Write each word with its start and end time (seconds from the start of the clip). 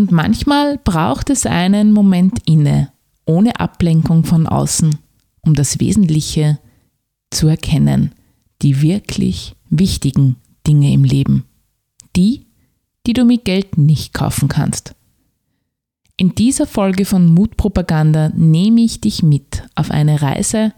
Und 0.00 0.12
manchmal 0.12 0.78
braucht 0.78 1.28
es 1.28 1.44
einen 1.44 1.92
Moment 1.92 2.38
inne, 2.46 2.90
ohne 3.26 3.60
Ablenkung 3.60 4.24
von 4.24 4.46
außen, 4.46 4.96
um 5.42 5.52
das 5.52 5.78
Wesentliche 5.78 6.58
zu 7.30 7.48
erkennen, 7.48 8.12
die 8.62 8.80
wirklich 8.80 9.56
wichtigen 9.68 10.36
Dinge 10.66 10.90
im 10.94 11.04
Leben, 11.04 11.44
die, 12.16 12.46
die 13.06 13.12
du 13.12 13.26
mit 13.26 13.44
Geld 13.44 13.76
nicht 13.76 14.14
kaufen 14.14 14.48
kannst. 14.48 14.94
In 16.16 16.34
dieser 16.34 16.66
Folge 16.66 17.04
von 17.04 17.26
Mutpropaganda 17.26 18.30
nehme 18.30 18.80
ich 18.80 19.02
dich 19.02 19.22
mit 19.22 19.64
auf 19.74 19.90
eine 19.90 20.22
Reise 20.22 20.72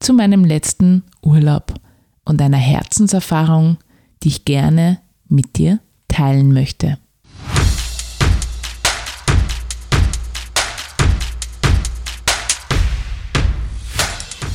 zu 0.00 0.14
meinem 0.14 0.44
letzten 0.44 1.04
Urlaub 1.22 1.74
und 2.24 2.42
einer 2.42 2.56
Herzenserfahrung, 2.56 3.76
die 4.24 4.28
ich 4.28 4.44
gerne 4.44 4.98
mit 5.28 5.58
dir 5.58 5.78
teilen 6.08 6.52
möchte. 6.52 6.98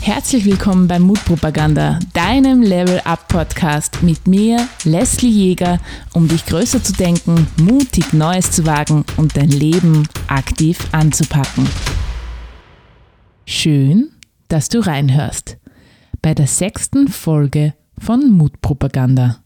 Herzlich 0.04 0.44
willkommen 0.44 0.90
bei 0.90 1.00
Mutpropaganda, 1.00 1.98
deinem 2.14 2.62
Level 2.62 3.00
Up 3.06 3.30
Podcast 3.30 4.04
mit 4.04 4.28
mir, 4.28 4.68
Leslie 4.84 5.30
Jäger, 5.30 5.80
um 6.14 6.28
dich 6.28 6.46
größer 6.46 6.84
zu 6.84 6.92
denken, 6.92 7.48
mutig 7.56 8.12
Neues 8.12 8.52
zu 8.52 8.66
wagen 8.66 9.06
und 9.16 9.38
dein 9.38 9.48
Leben 9.48 10.06
aktiv 10.28 10.78
anzupacken. 10.92 11.66
Schön, 13.46 14.12
dass 14.50 14.68
du 14.68 14.86
reinhörst 14.86 15.58
bei 16.22 16.34
der 16.34 16.48
sechsten 16.48 17.08
Folge 17.08 17.74
von 17.98 18.30
Mutpropaganda. 18.30 19.38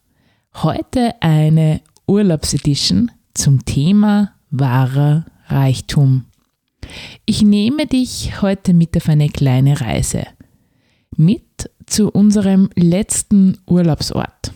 Heute 0.54 1.22
eine 1.22 1.82
Urlaubsedition 2.08 3.12
zum 3.32 3.64
Thema 3.64 4.32
wahrer 4.50 5.24
Reichtum. 5.46 6.24
Ich 7.26 7.42
nehme 7.42 7.86
dich 7.86 8.42
heute 8.42 8.74
mit 8.74 8.96
auf 8.96 9.08
eine 9.08 9.28
kleine 9.28 9.80
Reise 9.80 10.26
mit 11.18 11.70
zu 11.84 12.10
unserem 12.10 12.70
letzten 12.76 13.58
Urlaubsort 13.66 14.52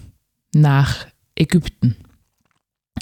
nach 0.55 1.07
Ägypten. 1.35 1.97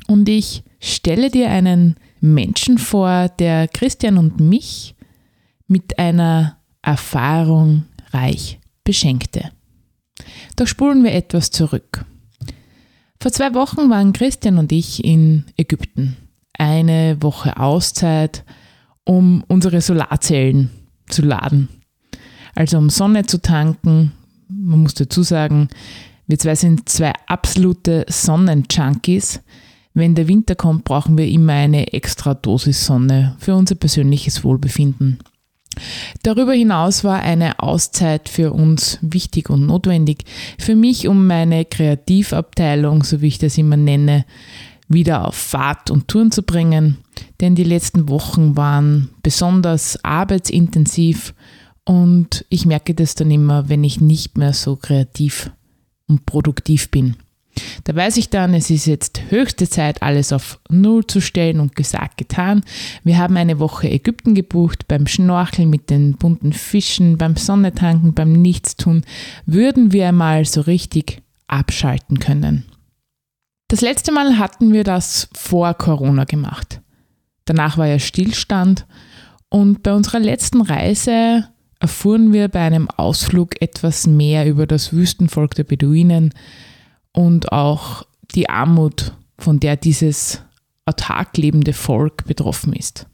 Und 0.06 0.28
ich 0.28 0.64
stelle 0.80 1.30
dir 1.30 1.50
einen 1.50 1.97
Menschen 2.20 2.78
vor, 2.78 3.28
der 3.28 3.69
Christian 3.69 4.17
und 4.17 4.41
mich 4.41 4.94
mit 5.67 5.98
einer 5.98 6.56
Erfahrung 6.83 7.84
reich 8.12 8.58
beschenkte. 8.83 9.50
Doch 10.56 10.67
spulen 10.67 11.05
wir 11.05 11.12
etwas 11.12 11.50
zurück. 11.50 12.05
Vor 13.20 13.30
zwei 13.30 13.52
Wochen 13.52 13.91
waren 13.91 14.14
Christian 14.14 14.56
und 14.56 14.72
ich 14.72 15.05
in 15.05 15.45
Ägypten. 15.58 16.17
Eine 16.55 17.19
Woche 17.20 17.58
Auszeit, 17.58 18.42
um 19.05 19.45
unsere 19.48 19.83
Solarzellen 19.83 20.70
zu 21.08 21.22
laden 21.22 21.69
also 22.55 22.79
um 22.79 22.91
Sonne 22.91 23.27
zu 23.27 23.41
tanken. 23.41 24.12
Man 24.48 24.81
muss 24.81 24.95
dazu 24.95 25.23
sagen, 25.23 25.69
wir 26.27 26.39
zwei 26.39 26.55
sind 26.55 26.89
zwei 26.89 27.12
absolute 27.27 28.07
Sonnenjunkies. 28.09 29.41
Wenn 29.95 30.15
der 30.15 30.29
Winter 30.29 30.55
kommt, 30.55 30.84
brauchen 30.84 31.19
wir 31.19 31.27
immer 31.27 31.55
eine 31.55 31.92
extra 31.92 32.34
Dosis 32.34 32.87
Sonne 32.87 33.37
für 33.39 33.55
unser 33.55 33.75
persönliches 33.75 34.45
Wohlbefinden. 34.45 35.19
Darüber 36.23 36.53
hinaus 36.53 37.05
war 37.05 37.20
eine 37.20 37.61
Auszeit 37.61 38.29
für 38.29 38.53
uns 38.53 38.98
wichtig 39.03 39.51
und 39.51 39.67
notwendig. 39.67 40.25
Für 40.59 40.75
mich, 40.75 41.09
um 41.09 41.27
meine 41.27 41.64
Kreativabteilung, 41.64 43.03
so 43.03 43.20
wie 43.20 43.29
ich 43.29 43.39
das 43.39 43.59
immer 43.59 43.77
nenne, 43.77 44.25
wieder 44.89 45.27
auf 45.27 45.37
Fahrt 45.37 45.91
und 45.91 46.09
Touren 46.09 46.33
zu 46.33 46.42
bringen. 46.42 46.98
Denn 47.41 47.55
die 47.55 47.64
letzten 47.64 48.09
Wochen 48.09 48.57
waren 48.57 49.11
besonders 49.23 50.05
arbeitsintensiv 50.05 51.35
und 51.91 52.44
ich 52.50 52.66
merke 52.66 52.94
das 52.94 53.16
dann 53.16 53.33
immer, 53.33 53.69
wenn 53.69 53.83
ich 53.83 54.00
nicht 54.00 54.38
mehr 54.38 54.52
so 54.52 54.77
kreativ 54.77 55.51
und 56.06 56.24
produktiv 56.24 56.89
bin. 56.89 57.17
Da 57.83 57.96
weiß 57.96 58.17
ich 58.18 58.30
dann, 58.30 58.55
es 58.55 58.70
ist 58.70 58.86
jetzt 58.86 59.23
höchste 59.30 59.68
Zeit, 59.68 60.00
alles 60.00 60.33
auf 60.33 60.61
Null 60.68 61.05
zu 61.08 61.20
stellen 61.20 61.58
und 61.58 61.74
gesagt, 61.74 62.17
getan. 62.17 62.62
Wir 63.02 63.18
haben 63.18 63.36
eine 63.36 63.58
Woche 63.58 63.90
Ägypten 63.90 64.36
gebucht, 64.36 64.86
beim 64.86 65.08
Schnorcheln 65.08 65.68
mit 65.68 65.90
den 65.90 66.12
bunten 66.12 66.52
Fischen, 66.52 67.18
beim 67.18 67.34
Sonnetanken, 67.34 68.14
beim 68.14 68.34
Nichtstun, 68.34 69.02
würden 69.45 69.90
wir 69.90 70.06
einmal 70.06 70.45
so 70.45 70.61
richtig 70.61 71.23
abschalten 71.48 72.20
können. 72.20 72.67
Das 73.67 73.80
letzte 73.80 74.12
Mal 74.12 74.39
hatten 74.39 74.73
wir 74.73 74.84
das 74.84 75.29
vor 75.33 75.74
Corona 75.74 76.23
gemacht. 76.23 76.83
Danach 77.46 77.79
war 77.79 77.89
ja 77.89 77.98
Stillstand 77.98 78.86
und 79.48 79.83
bei 79.83 79.92
unserer 79.92 80.20
letzten 80.20 80.61
Reise 80.61 81.48
erfuhren 81.80 82.33
wir 82.33 82.48
bei 82.48 82.61
einem 82.61 82.89
Ausflug 82.91 83.61
etwas 83.61 84.07
mehr 84.07 84.46
über 84.46 84.67
das 84.67 84.92
Wüstenvolk 84.92 85.55
der 85.55 85.64
Beduinen 85.64 86.33
und 87.13 87.52
auch 87.52 88.05
die 88.35 88.48
Armut, 88.48 89.14
von 89.39 89.58
der 89.58 89.77
dieses 89.77 90.42
autark 90.85 91.36
lebende 91.36 91.73
Volk 91.73 92.27
betroffen 92.27 92.74
ist. 92.74 93.07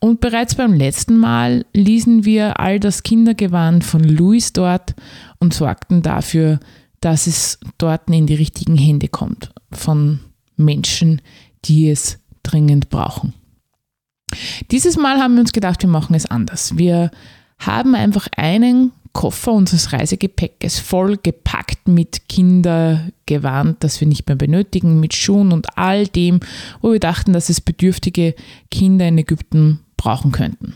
Und 0.00 0.20
bereits 0.20 0.56
beim 0.56 0.72
letzten 0.72 1.16
Mal 1.16 1.64
ließen 1.72 2.24
wir 2.24 2.58
all 2.58 2.80
das 2.80 3.02
Kindergewand 3.02 3.84
von 3.84 4.02
Louis 4.02 4.52
dort 4.52 4.94
und 5.38 5.54
sorgten 5.54 6.02
dafür, 6.02 6.58
dass 7.00 7.26
es 7.26 7.58
dort 7.78 8.08
in 8.08 8.26
die 8.26 8.34
richtigen 8.34 8.76
Hände 8.76 9.08
kommt, 9.08 9.52
von 9.70 10.20
Menschen, 10.56 11.20
die 11.64 11.90
es 11.90 12.18
dringend 12.42 12.88
brauchen. 12.88 13.34
Dieses 14.70 14.96
Mal 14.96 15.18
haben 15.18 15.34
wir 15.34 15.40
uns 15.40 15.52
gedacht, 15.52 15.82
wir 15.82 15.90
machen 15.90 16.14
es 16.14 16.26
anders. 16.26 16.76
Wir 16.76 17.10
haben 17.58 17.94
einfach 17.94 18.28
einen 18.36 18.92
Koffer 19.12 19.52
unseres 19.52 19.92
Reisegepäckes 19.92 20.80
voll 20.80 21.16
gepackt 21.16 21.86
mit 21.86 22.28
Kindergewand, 22.28 23.82
das 23.82 24.00
wir 24.00 24.08
nicht 24.08 24.26
mehr 24.26 24.36
benötigen, 24.36 24.98
mit 24.98 25.14
Schuhen 25.14 25.52
und 25.52 25.78
all 25.78 26.06
dem, 26.08 26.40
wo 26.82 26.92
wir 26.92 27.00
dachten, 27.00 27.32
dass 27.32 27.48
es 27.48 27.60
bedürftige 27.60 28.34
Kinder 28.70 29.06
in 29.06 29.16
Ägypten 29.16 29.80
brauchen 29.96 30.32
könnten. 30.32 30.74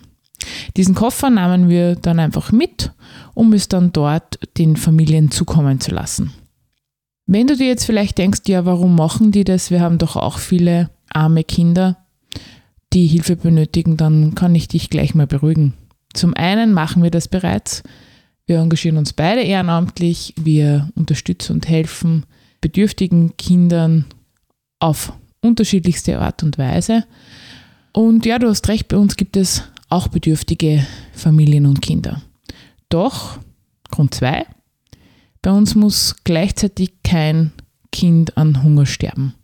Diesen 0.77 0.95
Koffer 0.95 1.31
nahmen 1.31 1.69
wir 1.69 1.97
dann 1.97 2.21
einfach 2.21 2.53
mit, 2.53 2.93
um 3.35 3.53
es 3.53 3.69
dann 3.69 3.93
dort 3.93 4.39
den 4.57 4.77
Familien 4.77 5.33
zukommen 5.33 5.81
zu 5.81 5.91
lassen. 5.91 6.33
Wenn 7.27 7.49
du 7.49 7.57
dir 7.57 7.67
jetzt 7.67 7.85
vielleicht 7.85 8.19
denkst, 8.19 8.43
ja, 8.47 8.65
warum 8.65 8.95
machen 8.95 9.33
die 9.33 9.45
das? 9.45 9.71
Wir 9.71 9.81
haben 9.81 9.99
doch 9.99 10.17
auch 10.17 10.39
viele 10.39 10.91
arme 11.11 11.45
Kinder, 11.45 11.99
die 12.93 13.07
Hilfe 13.07 13.37
benötigen, 13.37 13.97
dann 13.97 14.35
kann 14.35 14.55
ich 14.55 14.69
dich 14.69 14.89
gleich 14.89 15.15
mal 15.15 15.27
beruhigen. 15.27 15.75
Zum 16.19 16.35
einen 16.35 16.73
machen 16.73 17.05
wir 17.05 17.13
das 17.13 17.29
bereits. 17.29 17.85
Wir 18.45 18.59
engagieren 18.59 18.97
uns 18.97 19.13
beide 19.13 19.41
ehrenamtlich. 19.43 20.35
Wir 20.37 20.91
unterstützen 20.97 21.53
und 21.53 21.69
helfen 21.69 22.27
bedürftigen 22.61 23.37
Kindern 23.37 24.05
auf 24.81 25.13
unterschiedlichste 25.43 26.19
Art 26.19 26.43
und 26.43 26.59
Weise. 26.59 27.05
Und 27.93 28.27
ja, 28.27 28.41
du 28.41 28.49
hast 28.49 28.67
recht, 28.67 28.89
bei 28.89 28.97
uns 28.97 29.15
gibt 29.15 29.37
es 29.37 29.63
auch 29.91 30.09
bedürftige 30.09 30.85
Familien 31.13 31.67
und 31.67 31.83
Kinder. 31.83 32.21
Doch, 32.89 33.39
Grund 33.93 34.13
2, 34.13 34.45
bei 35.41 35.53
uns 35.53 35.77
muss 35.77 36.17
gleichzeitig 36.25 36.95
kein 37.05 37.53
Kind 37.93 38.37
an 38.37 38.65
Hunger 38.65 38.87
sterben. 38.87 39.35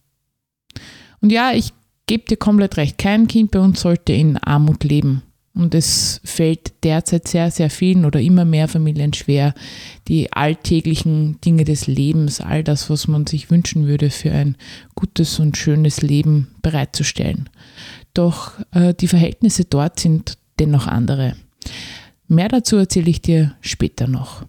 Und 1.21 1.31
ja, 1.31 1.53
ich 1.53 1.73
gebe 2.07 2.25
dir 2.25 2.37
komplett 2.37 2.77
recht, 2.79 2.99
kein 2.99 3.29
Kind 3.29 3.53
bei 3.53 3.61
uns 3.61 3.81
sollte 3.81 4.13
in 4.13 4.39
Armut 4.39 4.83
leben. 4.83 5.23
Und 5.55 5.75
es 5.75 6.21
fällt 6.25 6.73
derzeit 6.83 7.29
sehr, 7.29 7.51
sehr 7.51 7.71
vielen 7.71 8.05
oder 8.05 8.21
immer 8.21 8.45
mehr 8.45 8.67
Familien 8.67 9.13
schwer, 9.13 9.55
die 10.09 10.33
alltäglichen 10.33 11.41
Dinge 11.43 11.65
des 11.65 11.87
Lebens, 11.87 12.41
all 12.41 12.65
das, 12.65 12.91
was 12.91 13.07
man 13.07 13.27
sich 13.27 13.51
wünschen 13.51 13.87
würde, 13.87 14.11
für 14.11 14.33
ein 14.33 14.57
gutes 14.97 15.39
und 15.39 15.57
schönes 15.57 16.03
Leben 16.03 16.49
bereitzustellen. 16.61 17.49
Doch 18.15 18.53
äh, 18.73 18.95
die 18.95 19.09
Verhältnisse 19.09 19.65
dort 19.65 20.01
sind 20.01 20.39
dennoch 20.59 20.89
andere. 20.89 21.37
Mehr 22.27 22.49
dazu 22.49 22.77
erzähle 22.77 23.11
ich 23.11 23.23
dir 23.23 23.55
später 23.61 24.09
noch. 24.09 24.45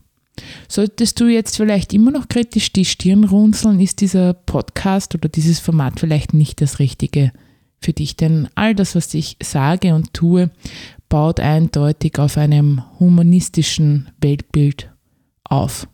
Solltest 0.68 1.19
du 1.19 1.27
jetzt 1.27 1.57
vielleicht 1.57 1.94
immer 1.94 2.12
noch 2.12 2.27
kritisch 2.27 2.74
die 2.74 2.85
Stirn 2.85 3.24
runzeln, 3.24 3.79
ist 3.79 4.01
dieser 4.01 4.33
Podcast 4.33 5.15
oder 5.15 5.29
dieses 5.29 5.59
Format 5.59 6.00
vielleicht 6.00 6.33
nicht 6.33 6.62
das 6.62 6.79
Richtige 6.79 7.31
für 7.79 7.94
dich, 7.94 8.18
denn 8.18 8.50
all 8.56 8.75
das, 8.75 8.95
was 8.95 9.13
ich 9.13 9.38
sage 9.41 9.94
und 9.94 10.13
tue, 10.13 10.50
baut 11.15 11.39
eindeutig 11.39 12.19
auf 12.19 12.38
einem 12.38 12.83
humanistischen 13.00 14.09
Weltbild 14.19 14.91
auf. 15.45 15.88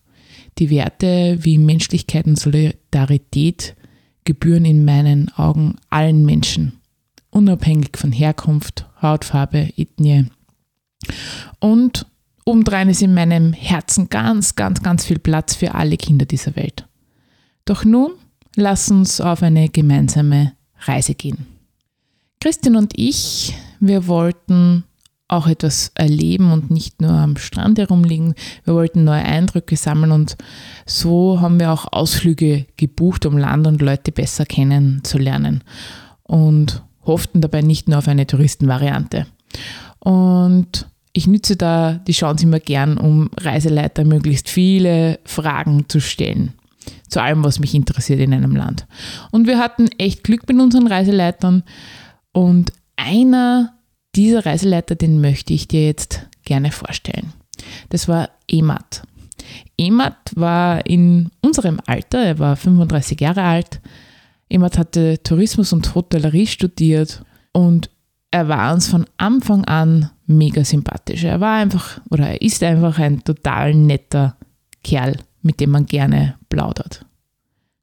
Die 0.58 0.72
Werte 0.72 1.38
wie 1.42 1.60
Menschlichkeit 1.60 2.26
und 2.26 2.40
Solidarität 2.40 3.76
gebühren 4.24 4.66
in 4.66 4.84
meinen 4.84 5.30
Augen 5.36 5.76
allen 5.92 6.26
Menschen, 6.26 6.80
unabhängig 7.30 7.98
von 7.98 8.12
Herkunft, 8.12 8.90
Hautfarbe, 9.00 9.70
Ethnie. 9.78 10.26
Und 11.60 12.08
obendrein 12.44 12.90
ist 12.90 13.04
in 13.04 13.14
meinem 13.14 13.54
Herzen 13.54 14.10
ganz, 14.10 14.56
ganz, 14.56 14.82
ganz 14.82 15.06
viel 15.06 15.20
Platz 15.20 15.54
für 15.54 15.76
alle 15.76 15.98
Kinder 15.98 16.26
dieser 16.26 16.56
Welt. 16.56 16.88
Doch 17.66 17.86
nun 17.86 18.14
lass 18.56 18.90
uns 18.90 19.22
auf 19.22 19.44
eine 19.44 19.70
gemeinsame 19.70 20.54
Reise 20.80 21.14
gehen. 21.14 21.46
Christian 22.40 22.76
und 22.76 22.98
ich, 22.98 23.54
wir 23.80 24.08
wollten 24.08 24.86
auch 25.32 25.48
etwas 25.48 25.92
erleben 25.96 26.52
und 26.52 26.72
nicht 26.72 27.02
nur 27.02 27.12
am 27.12 27.38
Strand 27.38 27.80
herumliegen. 27.80 28.36
Wir 28.66 28.74
wollten 28.74 29.04
neue 29.04 29.24
Eindrücke 29.24 29.78
sammeln 29.78 30.12
und 30.12 30.36
so 30.86 31.40
haben 31.40 31.60
wir 31.60 31.72
auch 31.72 31.92
Ausflüge 31.92 32.66
gebucht, 32.76 33.26
um 33.26 33.38
Land 33.38 33.66
und 33.66 33.82
Leute 33.82 34.12
besser 34.12 34.46
kennenzulernen 34.46 35.64
und 36.24 36.84
hofften 37.06 37.42
dabei 37.42 37.62
nicht 37.62 37.88
nur 37.88 37.98
auf 37.98 38.08
eine 38.08 38.28
Touristenvariante. 38.28 39.26
Und 40.00 40.88
ich 41.14 41.28
nütze 41.28 41.56
da 41.56 41.94
die 41.94 42.14
Chance 42.14 42.44
immer 42.44 42.60
gern, 42.60 42.98
um 42.98 43.30
Reiseleiter 43.40 44.04
möglichst 44.04 44.50
viele 44.50 45.20
Fragen 45.26 45.86
zu 45.88 46.02
stellen. 46.02 46.54
Zu 47.10 47.22
allem, 47.22 47.44
was 47.44 47.60
mich 47.60 47.76
interessiert 47.76 48.20
in 48.20 48.34
einem 48.34 48.56
Land. 48.56 48.86
Und 49.32 49.48
wir 49.48 49.60
hatten 49.60 49.90
echt 49.98 50.24
Glück 50.24 50.48
mit 50.48 50.60
unseren 50.60 50.88
Reiseleitern. 50.88 51.64
Und 52.32 52.72
einer 52.96 53.74
dieser 54.16 54.46
Reiseleiter, 54.46 54.96
den 54.96 55.22
möchte 55.22 55.54
ich 55.54 55.68
dir 55.68 55.86
jetzt 55.86 56.28
gerne 56.44 56.72
vorstellen. 56.72 57.34
Das 57.90 58.08
war 58.08 58.30
Emat. 58.48 59.04
Emat 59.78 60.32
war 60.36 60.86
in 60.86 61.32
unserem 61.42 61.80
Alter, 61.86 62.24
er 62.24 62.40
war 62.40 62.56
35 62.56 63.20
Jahre 63.20 63.44
alt. 63.44 63.82
Emat 64.50 64.78
hatte 64.78 65.22
Tourismus 65.24 65.74
und 65.74 65.96
Hotellerie 65.96 66.48
studiert 66.48 67.24
und 67.54 67.90
er 68.32 68.48
war 68.48 68.74
uns 68.74 68.88
von 68.88 69.06
Anfang 69.18 69.66
an 69.66 70.10
mega 70.26 70.64
sympathisch. 70.64 71.24
Er 71.24 71.42
war 71.42 71.58
einfach 71.58 72.00
oder 72.10 72.30
er 72.30 72.42
ist 72.42 72.64
einfach 72.64 72.98
ein 73.00 73.24
total 73.24 73.74
netter 73.74 74.38
Kerl, 74.84 75.18
mit 75.42 75.60
dem 75.60 75.72
man 75.72 75.86
gerne 75.86 76.36
plaudert. 76.50 77.06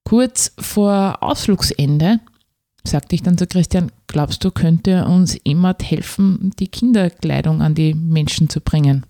Kurz 0.04 0.54
vor 0.58 1.18
Ausflugsende 1.20 2.20
sagte 2.82 3.14
ich 3.14 3.22
dann 3.22 3.36
zu 3.36 3.46
Christian, 3.46 3.92
glaubst 4.08 4.42
du, 4.42 4.50
könnte 4.50 5.04
uns 5.04 5.36
Emmert 5.44 5.88
helfen, 5.88 6.52
die 6.58 6.68
Kinderkleidung 6.68 7.62
an 7.62 7.74
die 7.74 7.94
Menschen 7.94 8.48
zu 8.48 8.60
bringen? 8.60 9.06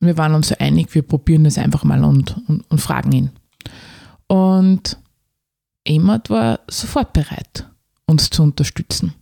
Wir 0.00 0.18
waren 0.18 0.34
uns 0.34 0.48
so 0.48 0.56
einig, 0.58 0.94
wir 0.94 1.02
probieren 1.02 1.44
das 1.44 1.56
einfach 1.56 1.84
mal 1.84 2.04
und, 2.04 2.36
und, 2.48 2.70
und 2.70 2.80
fragen 2.80 3.12
ihn. 3.12 3.30
Und 4.26 4.98
Emmert 5.84 6.28
war 6.28 6.60
sofort 6.68 7.12
bereit, 7.12 7.66
uns 8.06 8.28
zu 8.28 8.42
unterstützen. 8.42 9.14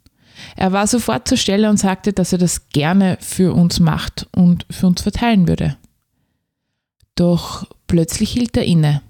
Er 0.57 0.73
war 0.73 0.87
sofort 0.87 1.29
zur 1.29 1.39
Stelle 1.39 1.71
und 1.71 1.77
sagte, 1.77 2.13
dass 2.13 2.33
er 2.33 2.39
das 2.39 2.69
gerne 2.71 3.19
für 3.21 3.55
uns 3.55 3.79
macht 3.79 4.27
und 4.35 4.67
für 4.71 4.87
uns 4.87 5.03
verteilen 5.03 5.47
würde. 5.47 5.77
Doch 7.15 7.67
plötzlich 7.87 8.33
hielt 8.33 8.57
er 8.57 8.65
inne. 8.65 9.03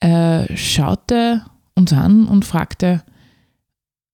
Er 0.00 0.46
schaute 0.56 1.44
uns 1.74 1.92
an 1.92 2.26
und 2.26 2.44
fragte, 2.44 3.02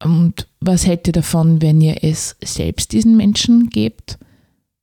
und 0.02 0.46
was 0.60 0.86
hätte 0.86 1.12
davon, 1.12 1.62
wenn 1.62 1.80
ihr 1.80 2.04
es 2.04 2.36
selbst 2.42 2.92
diesen 2.92 3.16
Menschen 3.16 3.70
gebt? 3.70 4.18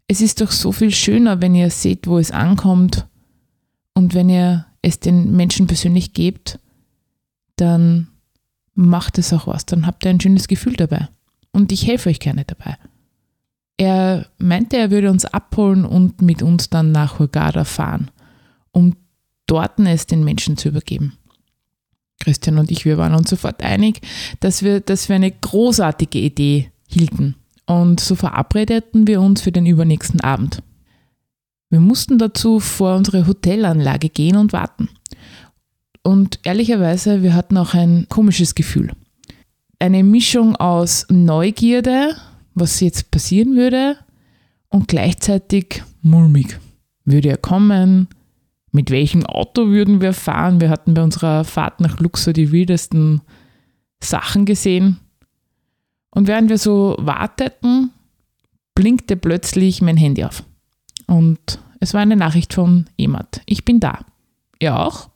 Es 0.08 0.22
ist 0.22 0.42
doch 0.42 0.52
so 0.52 0.72
viel 0.72 0.92
schöner, 0.92 1.42
wenn 1.42 1.56
ihr 1.56 1.70
seht, 1.70 2.08
wo 2.08 2.18
es 2.18 2.32
ankommt. 2.32 3.08
Und 3.94 4.14
wenn 4.14 4.30
ihr 4.30 4.66
es 4.82 5.00
den 5.00 5.36
Menschen 5.36 5.68
persönlich 5.68 6.14
gebt, 6.14 6.60
dann 7.56 8.08
macht 8.74 9.18
es 9.18 9.32
auch 9.34 9.48
was. 9.48 9.66
Dann 9.66 9.86
habt 9.86 10.06
ihr 10.06 10.10
ein 10.10 10.20
schönes 10.20 10.48
Gefühl 10.48 10.74
dabei 10.74 11.08
und 11.52 11.72
ich 11.72 11.88
helfe 11.88 12.10
euch 12.10 12.20
gerne 12.20 12.44
dabei. 12.46 12.78
Er 13.78 14.28
meinte, 14.38 14.78
er 14.78 14.92
würde 14.92 15.10
uns 15.10 15.26
abholen 15.26 15.86
und 15.86 16.22
mit 16.22 16.42
uns 16.42 16.70
dann 16.70 16.92
nach 16.92 17.20
Hurghada 17.20 17.64
fahren, 17.64 18.12
um 18.72 18.96
dort 19.46 19.80
es 19.80 20.06
den 20.06 20.24
Menschen 20.24 20.58
zu 20.58 20.70
übergeben. 20.70 21.18
Christian 22.20 22.58
und 22.58 22.72
ich, 22.72 22.86
wir 22.86 22.98
waren 22.98 23.16
uns 23.16 23.30
sofort 23.30 23.62
einig, 23.64 24.02
dass 24.40 24.64
wir 24.64 24.80
das 24.80 25.08
für 25.08 25.16
eine 25.16 25.32
großartige 25.32 26.20
Idee 26.20 26.72
hielten. 26.88 27.36
Und 27.66 28.00
so 28.00 28.16
verabredeten 28.16 29.08
wir 29.08 29.22
uns 29.22 29.42
für 29.42 29.52
den 29.52 29.66
übernächsten 29.66 30.22
Abend. 30.22 30.62
Wir 31.70 31.80
mussten 31.80 32.18
dazu 32.18 32.60
vor 32.60 32.96
unsere 32.96 33.28
Hotelanlage 33.28 34.10
gehen 34.10 34.38
und 34.38 34.54
warten. 34.54 34.90
Und 36.04 36.40
ehrlicherweise, 36.44 37.24
wir 37.24 37.34
hatten 37.34 37.58
auch 37.58 37.74
ein 37.74 38.08
komisches 38.10 38.56
Gefühl 38.56 38.92
eine 39.84 40.02
Mischung 40.02 40.56
aus 40.56 41.06
Neugierde, 41.10 42.16
was 42.54 42.80
jetzt 42.80 43.12
passieren 43.12 43.58
würde, 43.58 43.98
und 44.70 44.88
gleichzeitig 44.88 45.84
mulmig. 46.02 46.58
Würde 47.04 47.28
er 47.28 47.38
kommen? 47.38 48.08
Mit 48.76 48.90
welchem 48.90 49.24
Auto 49.26 49.68
würden 49.68 50.02
wir 50.02 50.14
fahren? 50.14 50.60
Wir 50.60 50.70
hatten 50.70 50.96
bei 50.96 51.04
unserer 51.04 51.44
Fahrt 51.44 51.80
nach 51.80 52.00
Luxor 52.00 52.34
die 52.34 52.52
wildesten 52.52 53.22
Sachen 54.02 54.46
gesehen. 54.46 55.00
Und 56.10 56.28
während 56.28 56.50
wir 56.50 56.58
so 56.58 56.96
warteten, 57.00 57.92
blinkte 58.74 59.16
plötzlich 59.16 59.84
mein 59.84 59.96
Handy 59.96 60.24
auf. 60.24 60.44
Und 61.06 61.60
es 61.80 61.94
war 61.94 62.02
eine 62.02 62.16
Nachricht 62.16 62.56
von 62.56 62.86
Emat. 62.98 63.42
Ich 63.46 63.64
bin 63.64 63.80
da. 63.80 64.00
Er 64.58 64.80
auch? 64.80 65.10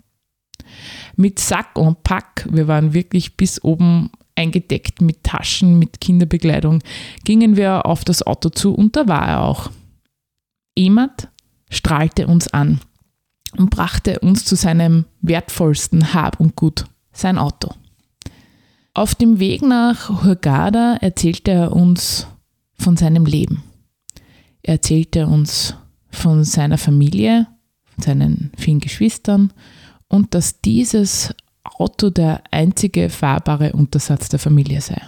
Mit 1.16 1.40
Sack 1.40 1.80
und 1.80 2.04
Pack. 2.04 2.48
Wir 2.52 2.68
waren 2.68 2.94
wirklich 2.94 3.38
bis 3.38 3.64
oben 3.64 4.12
eingedeckt 4.36 5.02
mit 5.02 5.24
Taschen, 5.24 5.80
mit 5.80 6.00
Kinderbekleidung, 6.00 6.84
gingen 7.24 7.58
wir 7.58 7.88
auf 7.88 8.06
das 8.06 8.22
Auto 8.22 8.50
zu 8.50 8.76
und 8.76 8.96
da 8.96 9.08
war 9.08 9.28
er 9.28 9.42
auch. 9.42 9.72
Emat 10.76 11.30
strahlte 11.72 12.28
uns 12.28 12.48
an 12.48 12.80
und 13.56 13.70
brachte 13.70 14.20
uns 14.20 14.46
zu 14.46 14.56
seinem 14.56 15.06
wertvollsten 15.22 16.14
Hab 16.14 16.40
und 16.40 16.56
Gut, 16.56 16.86
sein 17.12 17.38
Auto. 17.38 17.74
Auf 18.94 19.16
dem 19.16 19.40
Weg 19.40 19.62
nach 19.62 20.24
Hurghada 20.24 20.96
erzählte 20.96 21.52
er 21.52 21.74
uns 21.74 22.28
von 22.80 22.98
seinem 22.98 23.26
Leben. 23.26 23.64
Er 24.64 24.76
erzählte 24.76 25.28
uns 25.28 25.76
von 26.10 26.44
seiner 26.44 26.78
Familie, 26.78 27.48
von 27.86 28.04
seinen 28.04 28.52
vielen 28.58 28.80
Geschwistern 28.80 29.54
und 30.08 30.34
dass 30.34 30.62
dieses 30.62 31.34
Auto 31.64 32.10
der 32.10 32.44
einzige 32.52 33.10
fahrbare 33.10 33.74
Untersatz 33.74 34.30
der 34.30 34.40
Familie 34.40 34.82
sei. 34.82 35.02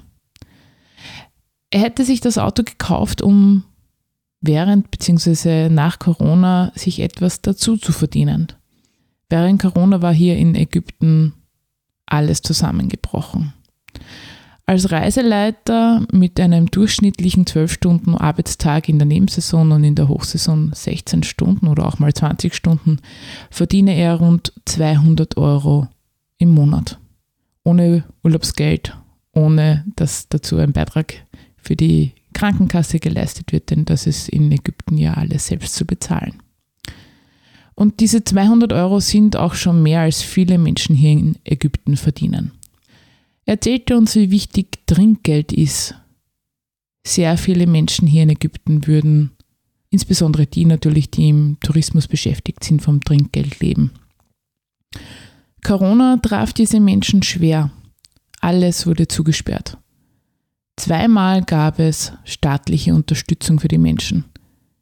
Er 1.72 1.82
hätte 1.82 2.04
sich 2.04 2.22
das 2.22 2.38
Auto 2.38 2.64
gekauft, 2.64 3.22
um 3.22 3.64
während 4.42 4.92
bzw. 4.92 5.70
nach 5.70 6.00
Corona 6.00 6.72
sich 6.76 7.00
etwas 7.00 7.42
dazu 7.42 7.78
zu 7.78 7.92
verdienen. 7.92 8.48
Während 9.30 9.62
Corona 9.62 10.02
war 10.02 10.14
hier 10.14 10.38
in 10.38 10.56
Ägypten 10.56 11.34
alles 12.06 12.42
zusammengebrochen. 12.42 13.54
Als 14.66 14.92
Reiseleiter 14.92 16.06
mit 16.12 16.40
einem 16.40 16.70
durchschnittlichen 16.70 17.48
12 17.48 17.74
Stunden 17.74 18.16
Arbeitstag 18.16 18.88
in 18.88 19.00
der 19.00 19.08
Nebensaison 19.08 19.72
und 19.72 19.84
in 19.84 19.96
der 19.96 20.08
Hochsaison 20.08 20.72
16 20.74 21.24
Stunden 21.24 21.68
oder 21.68 21.88
auch 21.88 21.98
mal 21.98 22.14
20 22.14 22.54
Stunden 22.54 23.00
verdiene 23.50 23.96
er 23.96 24.16
rund 24.16 24.54
200 24.66 25.38
Euro 25.38 25.88
im 26.38 26.54
Monat. 26.54 27.00
Ohne 27.64 28.04
Urlaubsgeld, 28.24 28.96
ohne 29.34 29.86
dass 29.96 30.30
dazu 30.30 30.58
ein 30.58 30.72
Beitrag 30.72 31.16
für 31.58 31.76
die 31.76 32.14
Krankenkasse 32.40 33.00
geleistet 33.00 33.52
wird, 33.52 33.70
denn 33.70 33.84
das 33.84 34.08
ist 34.08 34.30
in 34.30 34.50
Ägypten 34.50 34.98
ja 34.98 35.16
alles 35.16 35.48
selbst 35.48 35.76
zu 35.76 35.84
bezahlen. 35.84 36.42
Und 37.76 38.00
diese 38.00 38.24
200 38.24 38.72
Euro 38.72 39.02
sind 39.02 39.36
auch 39.36 39.56
schon 39.56 39.84
mehr 39.84 40.02
als 40.02 40.22
viele 40.22 40.58
Menschen 40.58 40.96
hier 40.96 41.12
in 41.12 41.36
Ägypten 41.44 41.98
verdienen. 41.98 42.54
Er 43.44 43.56
erzählte 43.56 43.98
uns, 43.98 44.16
wie 44.16 44.32
wichtig 44.32 44.80
Trinkgeld 44.86 45.52
ist. 45.52 45.96
Sehr 47.06 47.38
viele 47.38 47.68
Menschen 47.68 48.08
hier 48.08 48.24
in 48.24 48.30
Ägypten 48.30 48.88
würden, 48.88 49.32
insbesondere 49.90 50.46
die 50.46 50.64
natürlich, 50.64 51.12
die 51.12 51.28
im 51.28 51.58
Tourismus 51.60 52.08
beschäftigt 52.08 52.64
sind, 52.64 52.82
vom 52.82 53.04
Trinkgeld 53.04 53.60
leben. 53.60 53.92
Corona 55.62 56.16
traf 56.18 56.54
diese 56.54 56.80
Menschen 56.80 57.22
schwer. 57.22 57.70
Alles 58.40 58.88
wurde 58.88 59.10
zugesperrt. 59.10 59.78
Zweimal 60.80 61.44
gab 61.44 61.78
es 61.78 62.14
staatliche 62.24 62.96
Unterstützung 62.96 63.60
für 63.60 63.68
die 63.68 63.78
Menschen 63.78 64.24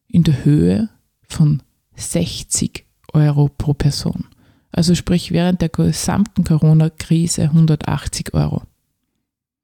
in 0.08 0.22
der 0.22 0.46
Höhe 0.46 0.90
von 1.28 1.64
60 1.96 2.86
Euro 3.14 3.50
pro 3.50 3.74
Person. 3.74 4.26
Also 4.72 4.94
sprich 4.94 5.32
während 5.32 5.60
der 5.62 5.70
gesamten 5.70 6.44
Corona-Krise 6.44 7.46
180 7.46 8.36
Euro. 8.36 8.62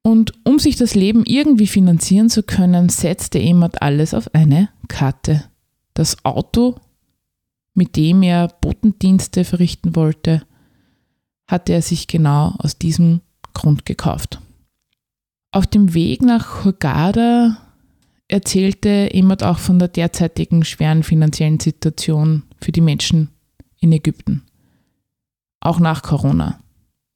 Und 0.02 0.32
um 0.44 0.58
sich 0.58 0.74
das 0.74 0.96
Leben 0.96 1.24
irgendwie 1.24 1.68
finanzieren 1.68 2.28
zu 2.28 2.42
können, 2.42 2.88
setzte 2.88 3.38
jemand 3.38 3.80
alles 3.80 4.12
auf 4.12 4.34
eine 4.34 4.70
Karte. 4.88 5.44
Das 5.94 6.24
Auto, 6.24 6.74
mit 7.74 7.94
dem 7.94 8.24
er 8.24 8.48
Botendienste 8.48 9.44
verrichten 9.44 9.94
wollte, 9.94 10.42
hatte 11.46 11.74
er 11.74 11.82
sich 11.82 12.08
genau 12.08 12.56
aus 12.58 12.76
diesem 12.76 13.20
Grund 13.52 13.86
gekauft. 13.86 14.40
Auf 15.54 15.68
dem 15.68 15.94
Weg 15.94 16.20
nach 16.20 16.64
Hurghada 16.64 17.56
erzählte 18.26 19.08
jemand 19.12 19.44
auch 19.44 19.58
von 19.58 19.78
der 19.78 19.86
derzeitigen 19.86 20.64
schweren 20.64 21.04
finanziellen 21.04 21.60
Situation 21.60 22.42
für 22.60 22.72
die 22.72 22.80
Menschen 22.80 23.28
in 23.78 23.92
Ägypten. 23.92 24.42
Auch 25.60 25.78
nach 25.78 26.02
Corona 26.02 26.58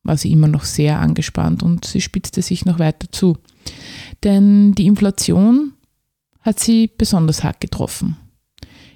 war 0.04 0.16
sie 0.16 0.30
immer 0.30 0.46
noch 0.46 0.62
sehr 0.62 1.00
angespannt 1.00 1.64
und 1.64 1.84
sie 1.84 2.00
spitzte 2.00 2.40
sich 2.40 2.64
noch 2.64 2.78
weiter 2.78 3.10
zu. 3.10 3.38
Denn 4.22 4.70
die 4.70 4.86
Inflation 4.86 5.72
hat 6.40 6.60
sie 6.60 6.92
besonders 6.96 7.42
hart 7.42 7.60
getroffen. 7.60 8.18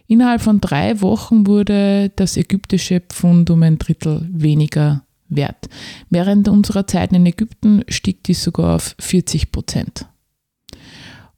Innerhalb 0.07 0.41
von 0.41 0.61
drei 0.61 1.01
Wochen 1.01 1.49
wurde 1.49 2.13
das 2.15 2.37
ägyptische 2.37 3.01
Pfund 3.01 3.51
um 3.51 3.65
ein 3.65 3.79
Drittel 3.79 4.29
weniger 4.33 5.05
wert. 5.37 5.69
Während 6.11 6.49
unserer 6.49 6.87
Zeit 6.87 7.13
in 7.13 7.27
Ägypten 7.27 7.85
stieg 7.89 8.25
dies 8.25 8.43
sogar 8.43 8.77
auf 8.77 8.95
40 8.99 9.53
Prozent. 9.53 10.07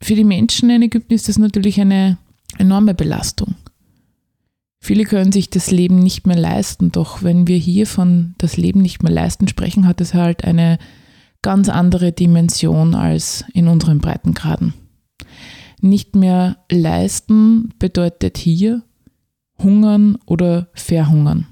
Für 0.01 0.15
die 0.15 0.25
Menschen 0.25 0.71
in 0.71 0.83
Ägypten 0.83 1.15
ist 1.15 1.29
das 1.29 1.39
natürlich 1.39 1.81
eine 1.81 2.19
enorme 2.59 2.95
Belastung. 2.95 3.55
Viele 4.81 5.05
können 5.05 5.33
sich 5.33 5.49
das 5.49 5.71
Leben 5.71 6.01
nicht 6.01 6.27
mehr 6.27 6.37
leisten, 6.37 6.93
doch 6.93 7.23
wenn 7.23 7.47
wir 7.47 7.57
hier 7.57 7.87
von 7.87 8.35
das 8.37 8.59
Leben 8.59 8.83
nicht 8.83 9.03
mehr 9.03 9.13
leisten 9.13 9.49
sprechen, 9.49 9.87
hat 9.87 10.03
es 10.03 10.13
halt 10.13 10.45
eine 10.45 10.79
ganz 11.41 11.71
andere 11.71 12.13
Dimension 12.13 12.95
als 12.95 13.45
in 13.55 13.67
unseren 13.67 14.01
Breitengraden. 14.01 14.75
Nicht 15.81 16.17
mehr 16.17 16.59
leisten 16.71 17.73
bedeutet 17.79 18.37
hier 18.37 18.83
hungern 19.59 20.19
oder 20.27 20.69
verhungern. 20.75 21.47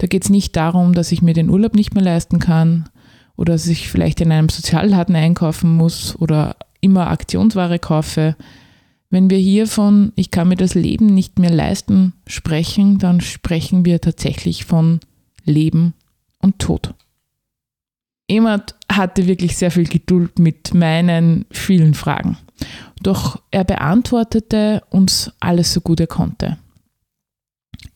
Da 0.00 0.06
geht 0.06 0.24
es 0.24 0.30
nicht 0.30 0.56
darum, 0.56 0.94
dass 0.94 1.12
ich 1.12 1.20
mir 1.20 1.34
den 1.34 1.50
Urlaub 1.50 1.74
nicht 1.74 1.92
mehr 1.92 2.02
leisten 2.02 2.38
kann 2.38 2.88
oder 3.36 3.52
dass 3.52 3.66
ich 3.66 3.90
vielleicht 3.90 4.22
in 4.22 4.32
einem 4.32 4.48
Sozialladen 4.48 5.14
einkaufen 5.14 5.76
muss 5.76 6.18
oder 6.18 6.56
immer 6.80 7.10
Aktionsware 7.10 7.78
kaufe. 7.78 8.34
Wenn 9.10 9.28
wir 9.28 9.36
hier 9.36 9.66
von 9.66 10.12
ich 10.16 10.30
kann 10.30 10.48
mir 10.48 10.56
das 10.56 10.74
Leben 10.74 11.14
nicht 11.14 11.38
mehr 11.38 11.50
leisten 11.50 12.14
sprechen, 12.26 12.98
dann 12.98 13.20
sprechen 13.20 13.84
wir 13.84 14.00
tatsächlich 14.00 14.64
von 14.64 15.00
Leben 15.44 15.92
und 16.40 16.58
Tod. 16.58 16.94
Emert 18.26 18.76
hatte 18.90 19.26
wirklich 19.26 19.58
sehr 19.58 19.70
viel 19.70 19.86
Geduld 19.86 20.38
mit 20.38 20.72
meinen 20.72 21.44
vielen 21.50 21.92
Fragen. 21.92 22.38
Doch 23.02 23.42
er 23.50 23.64
beantwortete 23.64 24.82
uns 24.88 25.30
alles 25.40 25.74
so 25.74 25.82
gut 25.82 26.00
er 26.00 26.06
konnte. 26.06 26.56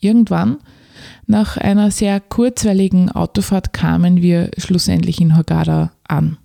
Irgendwann, 0.00 0.58
nach 1.26 1.56
einer 1.56 1.90
sehr 1.90 2.20
kurzweiligen 2.20 3.10
Autofahrt, 3.10 3.72
kamen 3.72 4.22
wir 4.22 4.50
schlussendlich 4.58 5.20
in 5.20 5.36
Hurghada 5.36 5.92
an. 6.06 6.38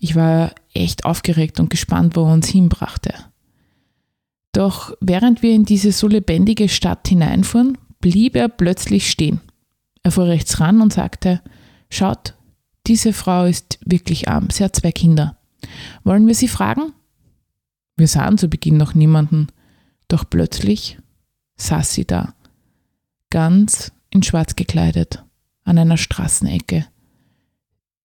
Ich 0.00 0.14
war 0.14 0.52
echt 0.74 1.04
aufgeregt 1.04 1.60
und 1.60 1.70
gespannt, 1.70 2.16
wo 2.16 2.24
er 2.24 2.32
uns 2.32 2.48
hinbrachte. 2.48 3.12
Doch 4.52 4.94
während 5.00 5.42
wir 5.42 5.54
in 5.54 5.64
diese 5.64 5.92
so 5.92 6.08
lebendige 6.08 6.68
Stadt 6.68 7.08
hineinfuhren, 7.08 7.76
blieb 8.00 8.36
er 8.36 8.48
plötzlich 8.48 9.10
stehen. 9.10 9.40
Er 10.02 10.12
fuhr 10.12 10.26
rechts 10.26 10.60
ran 10.60 10.80
und 10.80 10.92
sagte, 10.92 11.42
schaut, 11.90 12.34
diese 12.86 13.12
Frau 13.12 13.44
ist 13.44 13.78
wirklich 13.84 14.28
arm, 14.28 14.48
sie 14.50 14.64
hat 14.64 14.76
zwei 14.76 14.92
Kinder. 14.92 15.36
Wollen 16.04 16.26
wir 16.26 16.34
sie 16.34 16.48
fragen? 16.48 16.92
Wir 17.96 18.08
sahen 18.08 18.38
zu 18.38 18.48
Beginn 18.48 18.76
noch 18.76 18.94
niemanden, 18.94 19.48
doch 20.06 20.24
plötzlich 20.28 20.98
saß 21.56 21.92
sie 21.92 22.06
da, 22.06 22.34
ganz 23.30 23.92
in 24.10 24.22
schwarz 24.22 24.56
gekleidet, 24.56 25.24
an 25.64 25.78
einer 25.78 25.96
Straßenecke. 25.96 26.86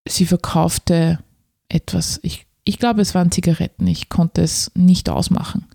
Sie 0.08 0.26
verkaufte 0.26 1.20
etwas, 1.70 2.20
ich, 2.24 2.46
ich 2.64 2.78
glaube 2.78 3.02
es 3.02 3.16
waren 3.16 3.32
Zigaretten, 3.32 3.88
ich 3.88 4.10
konnte 4.10 4.42
es 4.42 4.72
nicht 4.76 5.10
ausmachen. 5.10 5.66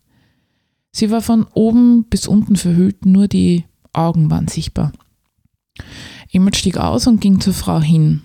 Sie 0.91 1.11
war 1.11 1.23
von 1.23 1.47
oben 1.55 2.05
bis 2.05 2.27
unten 2.27 2.57
verhüllt, 2.57 3.07
nur 3.07 3.29
die 3.29 3.65
Augen 3.93 4.31
waren 4.31 4.49
sichtbar. 4.49 4.93
Jemand 6.29 6.57
stieg 6.57 6.77
aus 6.77 7.07
und 7.07 7.21
ging 7.21 7.41
zur 7.41 7.55
Frau 7.55 7.81
hin. 7.81 8.23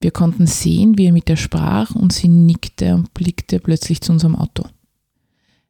Wir 0.00 0.10
konnten 0.10 0.46
sehen, 0.46 0.96
wie 0.96 1.06
er 1.06 1.12
mit 1.12 1.28
ihr 1.28 1.36
sprach 1.36 1.94
und 1.94 2.12
sie 2.12 2.28
nickte 2.28 2.94
und 2.94 3.12
blickte 3.12 3.60
plötzlich 3.60 4.00
zu 4.00 4.12
unserem 4.12 4.34
Auto. 4.34 4.64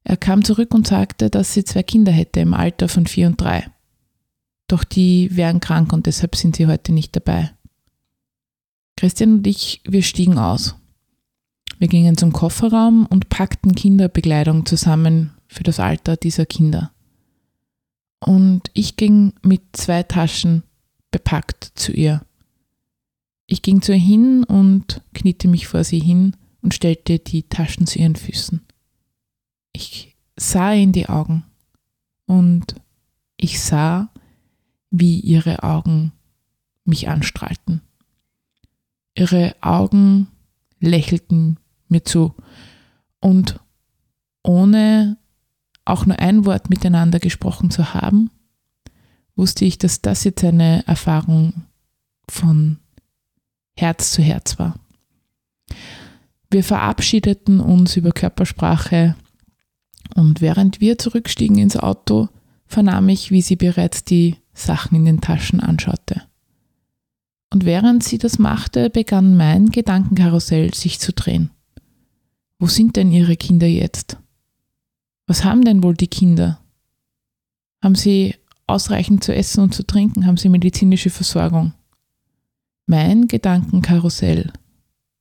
Er 0.04 0.16
kam 0.16 0.44
zurück 0.44 0.72
und 0.72 0.86
sagte, 0.86 1.30
dass 1.30 1.52
sie 1.52 1.64
zwei 1.64 1.82
Kinder 1.82 2.12
hätte 2.12 2.40
im 2.40 2.54
Alter 2.54 2.88
von 2.88 3.06
vier 3.06 3.26
und 3.26 3.40
drei. 3.40 3.66
Doch 4.70 4.84
die 4.84 5.34
wären 5.34 5.58
krank 5.58 5.92
und 5.92 6.06
deshalb 6.06 6.36
sind 6.36 6.54
sie 6.54 6.68
heute 6.68 6.92
nicht 6.92 7.16
dabei. 7.16 7.50
Christian 8.96 9.38
und 9.38 9.46
ich, 9.48 9.80
wir 9.84 10.04
stiegen 10.04 10.38
aus. 10.38 10.76
Wir 11.80 11.88
gingen 11.88 12.16
zum 12.16 12.32
Kofferraum 12.32 13.04
und 13.06 13.30
packten 13.30 13.74
Kinderbekleidung 13.74 14.66
zusammen 14.66 15.32
für 15.48 15.64
das 15.64 15.80
Alter 15.80 16.16
dieser 16.16 16.46
Kinder. 16.46 16.92
Und 18.20 18.70
ich 18.72 18.94
ging 18.94 19.32
mit 19.42 19.62
zwei 19.72 20.04
Taschen 20.04 20.62
bepackt 21.10 21.72
zu 21.74 21.90
ihr. 21.90 22.24
Ich 23.46 23.62
ging 23.62 23.82
zu 23.82 23.90
ihr 23.90 23.98
hin 23.98 24.44
und 24.44 25.02
kniete 25.14 25.48
mich 25.48 25.66
vor 25.66 25.82
sie 25.82 25.98
hin 25.98 26.36
und 26.62 26.74
stellte 26.74 27.18
die 27.18 27.42
Taschen 27.42 27.88
zu 27.88 27.98
ihren 27.98 28.14
Füßen. 28.14 28.60
Ich 29.72 30.16
sah 30.36 30.72
in 30.72 30.92
die 30.92 31.08
Augen 31.08 31.42
und 32.26 32.76
ich 33.36 33.60
sah, 33.60 34.10
wie 34.90 35.20
ihre 35.20 35.62
Augen 35.62 36.12
mich 36.84 37.08
anstrahlten. 37.08 37.80
Ihre 39.14 39.54
Augen 39.60 40.28
lächelten 40.80 41.58
mir 41.88 42.04
zu 42.04 42.34
und 43.20 43.60
ohne 44.42 45.18
auch 45.84 46.06
nur 46.06 46.18
ein 46.18 46.44
Wort 46.46 46.70
miteinander 46.70 47.18
gesprochen 47.18 47.70
zu 47.70 47.94
haben, 47.94 48.30
wusste 49.36 49.64
ich, 49.64 49.78
dass 49.78 50.00
das 50.02 50.24
jetzt 50.24 50.44
eine 50.44 50.86
Erfahrung 50.86 51.64
von 52.28 52.78
Herz 53.76 54.12
zu 54.12 54.22
Herz 54.22 54.58
war. 54.58 54.74
Wir 56.50 56.64
verabschiedeten 56.64 57.60
uns 57.60 57.96
über 57.96 58.12
Körpersprache 58.12 59.16
und 60.14 60.40
während 60.40 60.80
wir 60.80 60.98
zurückstiegen 60.98 61.58
ins 61.58 61.76
Auto, 61.76 62.28
vernahm 62.66 63.08
ich, 63.08 63.30
wie 63.30 63.42
sie 63.42 63.56
bereits 63.56 64.04
die 64.04 64.36
Sachen 64.52 64.96
in 64.96 65.04
den 65.04 65.20
Taschen 65.20 65.60
anschaute. 65.60 66.22
Und 67.52 67.64
während 67.64 68.04
sie 68.04 68.18
das 68.18 68.38
machte, 68.38 68.90
begann 68.90 69.36
mein 69.36 69.70
Gedankenkarussell 69.70 70.72
sich 70.74 71.00
zu 71.00 71.12
drehen. 71.12 71.50
Wo 72.58 72.66
sind 72.66 72.96
denn 72.96 73.10
ihre 73.10 73.36
Kinder 73.36 73.66
jetzt? 73.66 74.18
Was 75.26 75.44
haben 75.44 75.64
denn 75.64 75.82
wohl 75.82 75.94
die 75.94 76.08
Kinder? 76.08 76.60
Haben 77.82 77.94
sie 77.94 78.36
ausreichend 78.66 79.24
zu 79.24 79.34
essen 79.34 79.62
und 79.62 79.74
zu 79.74 79.84
trinken? 79.84 80.26
Haben 80.26 80.36
sie 80.36 80.48
medizinische 80.48 81.10
Versorgung? 81.10 81.72
Mein 82.86 83.28
Gedankenkarussell 83.28 84.52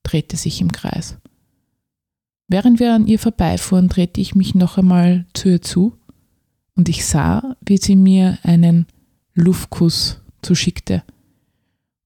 drehte 0.04 0.38
sich 0.38 0.62
im 0.62 0.72
Kreis. 0.72 1.18
Während 2.48 2.80
wir 2.80 2.94
an 2.94 3.08
ihr 3.08 3.20
vorbeifuhren, 3.20 3.90
drehte 3.90 4.20
ich 4.20 4.36
mich 4.36 4.56
noch 4.56 4.78
einmal 4.78 5.26
zu 5.34 5.50
ihr 5.50 5.62
zu 5.62 5.96
und 6.76 6.90
ich 6.90 7.06
sah, 7.06 7.56
wie 7.62 7.78
sie 7.78 7.96
mir 7.96 8.40
einen 8.44 8.88
Luftkuss 9.40 10.22
zuschickte. 10.42 11.04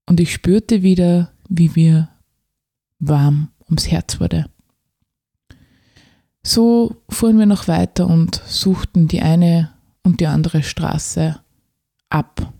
Und 0.07 0.19
ich 0.19 0.33
spürte 0.33 0.83
wieder, 0.83 1.31
wie 1.49 1.71
mir 1.75 2.09
warm 2.99 3.49
ums 3.65 3.89
Herz 3.89 4.19
wurde. 4.19 4.45
So 6.45 6.97
fuhren 7.09 7.39
wir 7.39 7.45
noch 7.45 7.67
weiter 7.67 8.07
und 8.07 8.41
suchten 8.45 9.07
die 9.07 9.21
eine 9.21 9.71
und 10.03 10.19
die 10.19 10.27
andere 10.27 10.61
Straße 10.61 11.39
ab. 12.09 12.53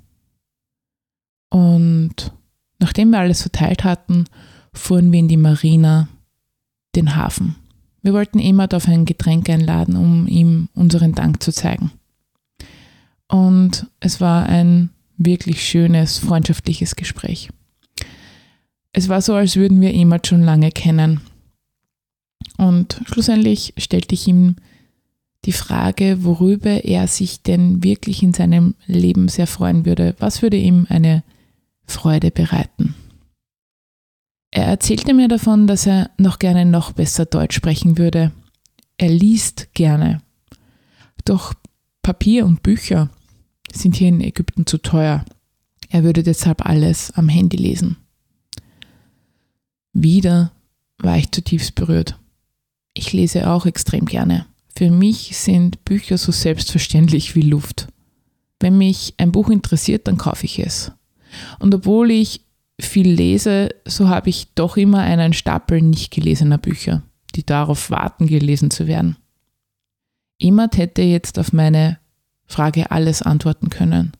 Und 1.50 2.32
nachdem 2.80 3.10
wir 3.12 3.20
alles 3.20 3.42
verteilt 3.42 3.84
hatten, 3.84 4.26
fuhren 4.74 5.12
wir 5.12 5.20
in 5.20 5.28
die 5.28 5.38
Marina, 5.38 6.08
den 6.96 7.16
Hafen. 7.16 7.56
Wir 8.02 8.14
wollten 8.14 8.40
Emad 8.40 8.74
auf 8.74 8.88
ein 8.88 9.06
Getränk 9.06 9.50
einladen, 9.50 9.96
um 9.96 10.28
ihm 10.28 10.70
unseren 10.74 11.14
Dank 11.14 11.44
zu 11.44 11.52
zeigen. 11.52 11.92
Und 13.34 13.88
es 14.00 14.22
war 14.22 14.46
ein 14.46 14.92
wirklich 15.18 15.68
schönes, 15.68 16.20
freundschaftliches 16.20 16.96
Gespräch. 16.96 17.50
Es 18.92 19.10
war 19.10 19.24
so, 19.24 19.34
als 19.34 19.56
würden 19.56 19.82
wir 19.82 19.92
Emad 19.92 20.28
schon 20.28 20.44
lange 20.44 20.72
kennen. 20.72 21.20
Und 22.60 23.02
schlussendlich 23.08 23.74
stellte 23.78 24.14
ich 24.14 24.28
ihm 24.28 24.58
die 25.46 25.52
Frage, 25.52 26.24
worüber 26.24 26.86
er 26.86 27.08
sich 27.08 27.42
denn 27.42 27.84
wirklich 27.84 28.22
in 28.22 28.36
seinem 28.36 28.76
Leben 28.86 29.28
sehr 29.30 29.48
freuen 29.48 29.84
würde. 29.84 30.16
Was 30.20 30.44
würde 30.44 30.58
ihm 30.58 30.86
eine 30.90 31.24
Freude 31.88 32.30
bereiten? 32.30 32.94
Er 34.52 34.66
erzählte 34.66 35.16
mir 35.16 35.28
davon, 35.28 35.66
dass 35.66 35.88
er 35.88 36.12
noch 36.20 36.38
gerne 36.38 36.66
noch 36.66 36.92
besser 36.92 37.26
Deutsch 37.26 37.56
sprechen 37.56 37.98
würde. 37.98 38.32
Er 38.98 39.10
liest 39.10 39.74
gerne. 39.74 40.22
Doch 41.26 41.56
Papier 42.04 42.46
und 42.46 42.62
Bücher 42.62 43.10
sind 43.74 43.96
hier 43.96 44.08
in 44.08 44.22
Ägypten 44.22 44.66
zu 44.66 44.78
teuer. 44.78 45.26
Er 45.90 46.04
würde 46.04 46.24
deshalb 46.24 46.66
alles 46.66 47.12
am 47.12 47.30
Handy 47.30 47.58
lesen. 47.58 47.98
Wieder 49.94 50.52
war 50.98 51.18
ich 51.18 51.32
zutiefst 51.32 51.76
berührt. 51.76 52.18
Ich 52.94 53.14
lese 53.14 53.50
auch 53.50 53.66
extrem 53.66 54.06
gerne. 54.06 54.46
Für 54.76 54.90
mich 54.90 55.38
sind 55.38 55.86
Bücher 55.86 56.18
so 56.18 56.32
selbstverständlich 56.32 57.36
wie 57.36 57.42
Luft. 57.42 57.88
Wenn 58.60 58.78
mich 58.78 59.14
ein 59.18 59.32
Buch 59.32 59.50
interessiert, 59.50 60.08
dann 60.08 60.18
kaufe 60.18 60.46
ich 60.46 60.60
es. 60.60 60.92
Und 61.60 61.74
obwohl 61.76 62.12
ich 62.12 62.42
viel 62.80 63.10
lese, 63.10 63.70
so 63.86 64.10
habe 64.10 64.30
ich 64.30 64.54
doch 64.56 64.78
immer 64.78 65.00
einen 65.00 65.34
Stapel 65.34 65.82
nicht 65.82 66.12
gelesener 66.12 66.58
Bücher, 66.58 67.04
die 67.36 67.46
darauf 67.46 67.92
warten, 67.92 68.28
gelesen 68.28 68.72
zu 68.72 68.88
werden. 68.88 69.18
Jemand 70.40 70.78
hätte 70.78 71.02
jetzt 71.02 71.38
auf 71.38 71.54
meine 71.54 72.00
Frage 72.46 72.92
alles 72.92 73.22
antworten 73.22 73.70
können. 73.70 74.14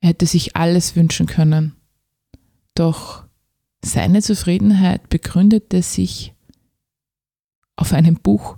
Er 0.00 0.10
hätte 0.10 0.26
sich 0.26 0.56
alles 0.56 0.96
wünschen 0.96 1.26
können. 1.26 1.74
Doch 2.74 3.24
seine 3.84 4.22
Zufriedenheit 4.22 5.08
begründete 5.08 5.82
sich 5.82 6.34
auf 7.76 7.92
einem 7.92 8.16
Buch. 8.16 8.56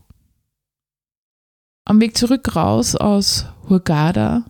Am 1.84 2.00
Weg 2.00 2.16
zurück 2.16 2.56
raus 2.56 2.96
aus 2.96 3.46
Hurghada, 3.68 4.44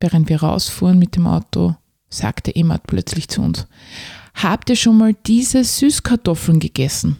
während 0.00 0.28
wir 0.28 0.42
rausfuhren 0.42 0.98
mit 0.98 1.14
dem 1.16 1.26
Auto, 1.26 1.76
sagte 2.08 2.54
Emad 2.54 2.86
plötzlich 2.86 3.28
zu 3.28 3.42
uns, 3.42 3.66
habt 4.34 4.70
ihr 4.70 4.76
schon 4.76 4.98
mal 4.98 5.14
diese 5.14 5.62
Süßkartoffeln 5.62 6.58
gegessen? 6.58 7.16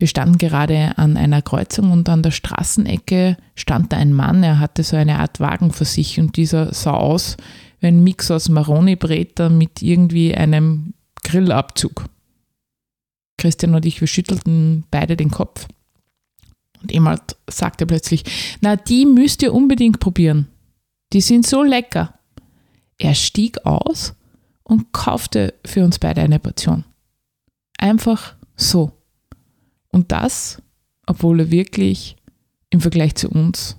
Wir 0.00 0.08
standen 0.08 0.38
gerade 0.38 0.96
an 0.96 1.18
einer 1.18 1.42
Kreuzung 1.42 1.92
und 1.92 2.08
an 2.08 2.22
der 2.22 2.30
Straßenecke 2.30 3.36
stand 3.54 3.92
da 3.92 3.98
ein 3.98 4.14
Mann, 4.14 4.42
er 4.42 4.58
hatte 4.58 4.82
so 4.82 4.96
eine 4.96 5.18
Art 5.18 5.40
Wagen 5.40 5.72
vor 5.72 5.84
sich 5.84 6.18
und 6.18 6.38
dieser 6.38 6.72
sah 6.72 6.94
aus 6.94 7.36
wie 7.80 7.88
ein 7.88 8.02
Mix 8.02 8.30
aus 8.30 8.48
Maroni-Breter 8.48 9.50
mit 9.50 9.82
irgendwie 9.82 10.34
einem 10.34 10.94
Grillabzug. 11.22 12.06
Christian 13.36 13.74
und 13.74 13.84
ich, 13.84 14.00
wir 14.00 14.08
schüttelten 14.08 14.84
beide 14.90 15.18
den 15.18 15.30
Kopf. 15.30 15.68
Und 16.80 16.92
jemand 16.92 17.36
sagte 17.46 17.84
plötzlich, 17.84 18.24
na, 18.62 18.76
die 18.76 19.04
müsst 19.04 19.42
ihr 19.42 19.52
unbedingt 19.52 20.00
probieren. 20.00 20.48
Die 21.12 21.20
sind 21.20 21.46
so 21.46 21.62
lecker. 21.62 22.14
Er 22.96 23.14
stieg 23.14 23.66
aus 23.66 24.14
und 24.62 24.92
kaufte 24.92 25.52
für 25.66 25.84
uns 25.84 25.98
beide 25.98 26.22
eine 26.22 26.38
Portion. 26.38 26.84
Einfach 27.76 28.34
so. 28.56 28.92
Und 29.92 30.12
das, 30.12 30.62
obwohl 31.06 31.40
er 31.40 31.50
wirklich 31.50 32.16
im 32.70 32.80
Vergleich 32.80 33.14
zu 33.14 33.28
uns 33.28 33.76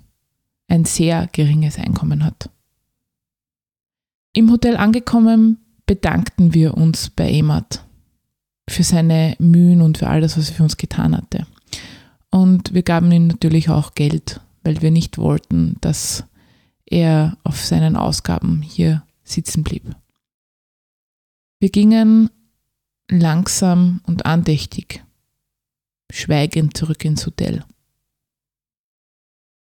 ein 0.67 0.85
sehr 0.85 1.27
geringes 1.31 1.77
Einkommen 1.77 2.23
hat. 2.23 2.49
Im 4.33 4.51
Hotel 4.51 4.77
angekommen, 4.77 5.57
bedankten 5.85 6.53
wir 6.53 6.77
uns 6.77 7.09
bei 7.09 7.29
Emat 7.29 7.85
für 8.69 8.83
seine 8.83 9.35
Mühen 9.39 9.81
und 9.81 9.97
für 9.97 10.07
alles, 10.07 10.37
was 10.37 10.49
er 10.49 10.55
für 10.55 10.63
uns 10.63 10.77
getan 10.77 11.15
hatte. 11.15 11.45
Und 12.29 12.73
wir 12.73 12.83
gaben 12.83 13.11
ihm 13.11 13.27
natürlich 13.27 13.69
auch 13.69 13.93
Geld, 13.93 14.39
weil 14.63 14.81
wir 14.81 14.91
nicht 14.91 15.17
wollten, 15.17 15.75
dass 15.81 16.23
er 16.85 17.37
auf 17.43 17.63
seinen 17.63 17.97
Ausgaben 17.97 18.61
hier 18.61 19.03
sitzen 19.23 19.63
blieb. 19.63 19.83
Wir 21.59 21.69
gingen 21.69 22.29
langsam 23.09 24.01
und 24.05 24.25
andächtig 24.25 25.03
schweigend 26.11 26.77
zurück 26.77 27.03
ins 27.05 27.25
Hotel. 27.25 27.63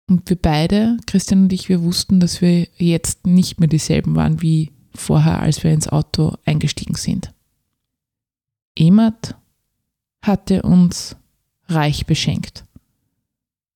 Und 0.07 0.29
wir 0.29 0.37
beide, 0.37 0.97
Christian 1.07 1.43
und 1.43 1.53
ich, 1.53 1.67
wir 1.67 1.81
wussten, 1.81 2.19
dass 2.19 2.41
wir 2.41 2.67
jetzt 2.77 3.25
nicht 3.25 3.59
mehr 3.59 3.67
dieselben 3.67 4.15
waren 4.15 4.41
wie 4.41 4.71
vorher, 4.93 5.39
als 5.39 5.63
wir 5.63 5.73
ins 5.73 5.87
Auto 5.87 6.35
eingestiegen 6.45 6.95
sind. 6.95 7.33
Emad 8.75 9.35
hatte 10.21 10.61
uns 10.61 11.15
reich 11.67 12.05
beschenkt. 12.05 12.65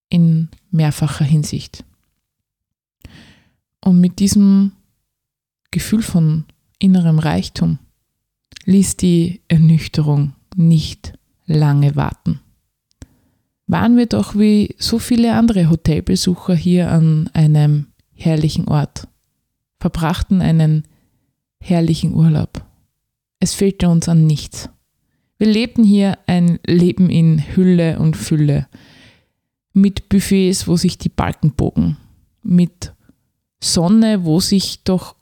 In 0.09 0.49
mehrfacher 0.71 1.25
Hinsicht. 1.25 1.83
Und 3.83 3.99
mit 3.99 4.19
diesem 4.19 4.73
Gefühl 5.71 6.01
von 6.01 6.45
innerem 6.79 7.19
Reichtum 7.19 7.79
ließ 8.65 8.97
die 8.97 9.41
Ernüchterung 9.47 10.33
nicht 10.55 11.13
lange 11.45 11.95
warten 11.95 12.39
waren 13.69 13.97
wir 13.97 14.07
doch 14.07 14.35
wie 14.35 14.75
so 14.79 14.97
viele 14.97 15.35
andere 15.35 15.69
Hotelbesucher 15.69 16.55
hier 16.55 16.91
an 16.91 17.29
einem 17.33 17.85
herrlichen 18.15 18.67
Ort, 18.67 19.07
verbrachten 19.79 20.41
einen 20.41 20.85
herrlichen 21.61 22.15
Urlaub. 22.15 22.65
Es 23.39 23.53
fehlte 23.53 23.87
uns 23.87 24.09
an 24.09 24.25
nichts. 24.25 24.69
Wir 25.37 25.47
lebten 25.47 25.83
hier 25.83 26.17
ein 26.25 26.57
Leben 26.65 27.11
in 27.11 27.43
Hülle 27.55 27.99
und 27.99 28.17
Fülle, 28.17 28.67
mit 29.71 30.09
Buffets, 30.09 30.67
wo 30.67 30.75
sich 30.75 30.97
die 30.97 31.09
Balken 31.09 31.51
bogen, 31.51 31.97
mit 32.41 32.93
Sonne, 33.63 34.25
wo 34.25 34.39
sich 34.39 34.83
doch 34.83 35.15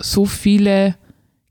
so 0.00 0.24
viele 0.24 0.94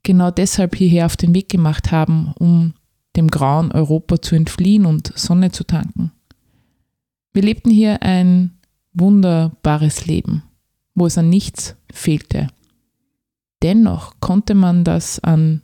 genau 0.02 0.30
deshalb 0.30 0.76
hierher 0.76 1.04
auf 1.04 1.18
den 1.18 1.34
Weg 1.34 1.50
gemacht 1.50 1.92
haben, 1.92 2.32
um 2.38 2.72
dem 3.16 3.28
grauen 3.28 3.70
Europa 3.70 4.22
zu 4.22 4.34
entfliehen 4.34 4.86
und 4.86 5.12
Sonne 5.14 5.52
zu 5.52 5.64
tanken. 5.64 6.12
Wir 7.38 7.44
lebten 7.44 7.70
hier 7.70 8.02
ein 8.02 8.58
wunderbares 8.94 10.06
Leben, 10.06 10.42
wo 10.96 11.06
es 11.06 11.16
an 11.18 11.28
nichts 11.30 11.76
fehlte. 11.92 12.48
Dennoch 13.62 14.18
konnte 14.18 14.56
man 14.56 14.82
das 14.82 15.20
an 15.20 15.62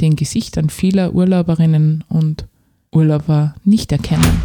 den 0.00 0.16
Gesichtern 0.16 0.70
vieler 0.70 1.12
Urlauberinnen 1.12 2.02
und 2.08 2.48
Urlauber 2.92 3.54
nicht 3.62 3.92
erkennen. 3.92 4.40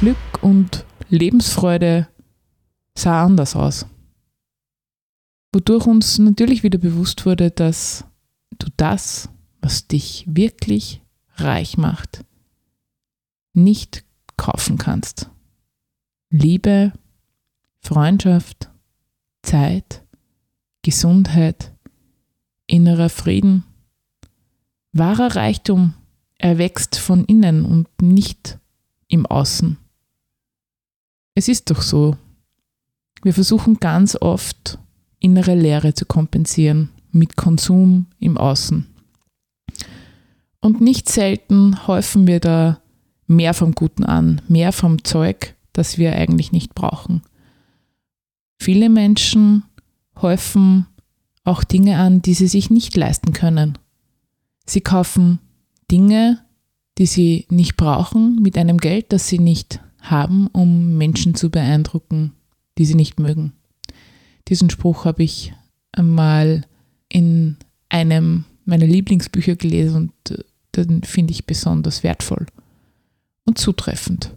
Glück 0.00 0.16
und 0.40 0.86
Lebensfreude 1.10 2.08
sah 2.94 3.26
anders 3.26 3.56
aus. 3.56 3.84
Wodurch 5.52 5.86
uns 5.86 6.18
natürlich 6.18 6.62
wieder 6.62 6.78
bewusst 6.78 7.26
wurde, 7.26 7.50
dass 7.50 8.06
du 8.58 8.68
das, 8.78 9.28
was 9.60 9.86
dich 9.86 10.24
wirklich 10.26 11.02
reich 11.34 11.76
macht, 11.76 12.24
nicht 13.52 14.07
kaufen 14.38 14.78
kannst. 14.78 15.28
Liebe, 16.30 16.94
Freundschaft, 17.80 18.70
Zeit, 19.42 20.02
Gesundheit, 20.82 21.72
innerer 22.66 23.10
Frieden. 23.10 23.64
Wahrer 24.92 25.36
Reichtum 25.36 25.94
erwächst 26.38 26.98
von 26.98 27.24
innen 27.26 27.66
und 27.66 27.88
nicht 28.00 28.58
im 29.08 29.26
Außen. 29.26 29.76
Es 31.34 31.48
ist 31.48 31.70
doch 31.70 31.82
so. 31.82 32.16
Wir 33.22 33.34
versuchen 33.34 33.80
ganz 33.80 34.16
oft 34.20 34.78
innere 35.18 35.54
Leere 35.54 35.94
zu 35.94 36.06
kompensieren 36.06 36.90
mit 37.10 37.36
Konsum 37.36 38.06
im 38.18 38.38
Außen. 38.38 38.86
Und 40.60 40.80
nicht 40.80 41.08
selten 41.08 41.86
häufen 41.86 42.26
wir 42.26 42.40
da 42.40 42.80
mehr 43.28 43.54
vom 43.54 43.72
Guten 43.72 44.04
an, 44.04 44.40
mehr 44.48 44.72
vom 44.72 45.04
Zeug, 45.04 45.54
das 45.72 45.98
wir 45.98 46.16
eigentlich 46.16 46.50
nicht 46.50 46.74
brauchen. 46.74 47.22
Viele 48.58 48.88
Menschen 48.88 49.62
häufen 50.20 50.86
auch 51.44 51.62
Dinge 51.62 51.98
an, 51.98 52.20
die 52.20 52.34
sie 52.34 52.48
sich 52.48 52.70
nicht 52.70 52.96
leisten 52.96 53.32
können. 53.32 53.78
Sie 54.66 54.80
kaufen 54.80 55.38
Dinge, 55.90 56.40
die 56.98 57.06
sie 57.06 57.46
nicht 57.48 57.76
brauchen, 57.76 58.42
mit 58.42 58.58
einem 58.58 58.78
Geld, 58.78 59.12
das 59.12 59.28
sie 59.28 59.38
nicht 59.38 59.80
haben, 60.00 60.48
um 60.48 60.98
Menschen 60.98 61.34
zu 61.34 61.50
beeindrucken, 61.50 62.32
die 62.76 62.84
sie 62.84 62.94
nicht 62.94 63.20
mögen. 63.20 63.52
Diesen 64.48 64.70
Spruch 64.70 65.04
habe 65.04 65.22
ich 65.22 65.52
einmal 65.92 66.66
in 67.08 67.56
einem 67.88 68.44
meiner 68.64 68.86
Lieblingsbücher 68.86 69.56
gelesen 69.56 70.12
und 70.26 70.38
äh, 70.38 70.44
den 70.76 71.02
finde 71.02 71.32
ich 71.32 71.46
besonders 71.46 72.02
wertvoll 72.02 72.46
und 73.48 73.58
zutreffend. 73.58 74.30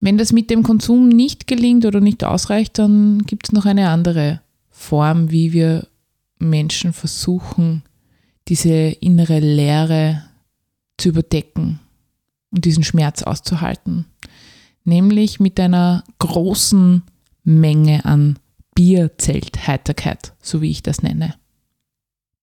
Wenn 0.00 0.18
das 0.18 0.32
mit 0.32 0.50
dem 0.50 0.62
Konsum 0.62 1.08
nicht 1.08 1.46
gelingt 1.46 1.86
oder 1.86 2.00
nicht 2.00 2.24
ausreicht, 2.24 2.78
dann 2.78 3.22
gibt 3.22 3.48
es 3.48 3.52
noch 3.52 3.66
eine 3.66 3.88
andere 3.88 4.40
Form, 4.70 5.30
wie 5.30 5.52
wir 5.52 5.86
Menschen 6.38 6.92
versuchen, 6.92 7.82
diese 8.48 8.72
innere 8.72 9.38
Leere 9.40 10.24
zu 10.96 11.10
überdecken 11.10 11.80
und 12.50 12.64
diesen 12.64 12.82
Schmerz 12.82 13.22
auszuhalten. 13.22 14.06
Nämlich 14.84 15.38
mit 15.38 15.60
einer 15.60 16.02
großen 16.18 17.02
Menge 17.44 18.04
an 18.06 18.38
Bierzeltheiterkeit, 18.74 20.32
so 20.40 20.62
wie 20.62 20.70
ich 20.70 20.82
das 20.82 21.02
nenne. 21.02 21.34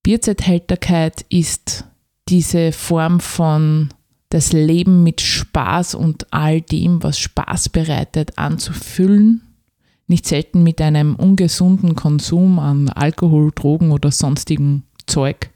Bierzeltheiterkeit 0.03 1.25
ist 1.29 1.85
diese 2.29 2.71
Form 2.71 3.19
von 3.19 3.89
das 4.29 4.51
Leben 4.53 5.03
mit 5.03 5.21
Spaß 5.21 5.95
und 5.95 6.31
all 6.33 6.61
dem, 6.61 7.01
was 7.03 7.19
Spaß 7.19 7.69
bereitet, 7.69 8.37
anzufüllen. 8.37 9.41
Nicht 10.07 10.25
selten 10.25 10.63
mit 10.63 10.81
einem 10.81 11.15
ungesunden 11.15 11.95
Konsum 11.95 12.59
an 12.59 12.89
Alkohol, 12.89 13.51
Drogen 13.53 13.91
oder 13.91 14.11
sonstigem 14.11 14.83
Zeug, 15.05 15.49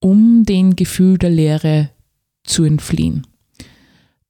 um 0.00 0.44
den 0.44 0.76
Gefühl 0.76 1.18
der 1.18 1.30
Leere 1.30 1.90
zu 2.44 2.64
entfliehen. 2.64 3.26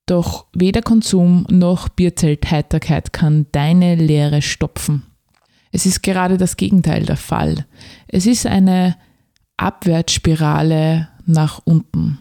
Doch 0.06 0.46
weder 0.52 0.82
Konsum 0.82 1.46
noch 1.50 1.88
Bierzeltheiterkeit 1.88 3.12
kann 3.12 3.46
deine 3.52 3.94
Leere 3.94 4.42
stopfen. 4.42 5.04
Es 5.70 5.86
ist 5.86 6.02
gerade 6.02 6.36
das 6.36 6.56
Gegenteil 6.56 7.04
der 7.06 7.16
Fall. 7.16 7.66
Es 8.08 8.26
ist 8.26 8.46
eine 8.46 8.96
Abwärtsspirale 9.56 11.08
nach 11.26 11.60
unten. 11.64 12.18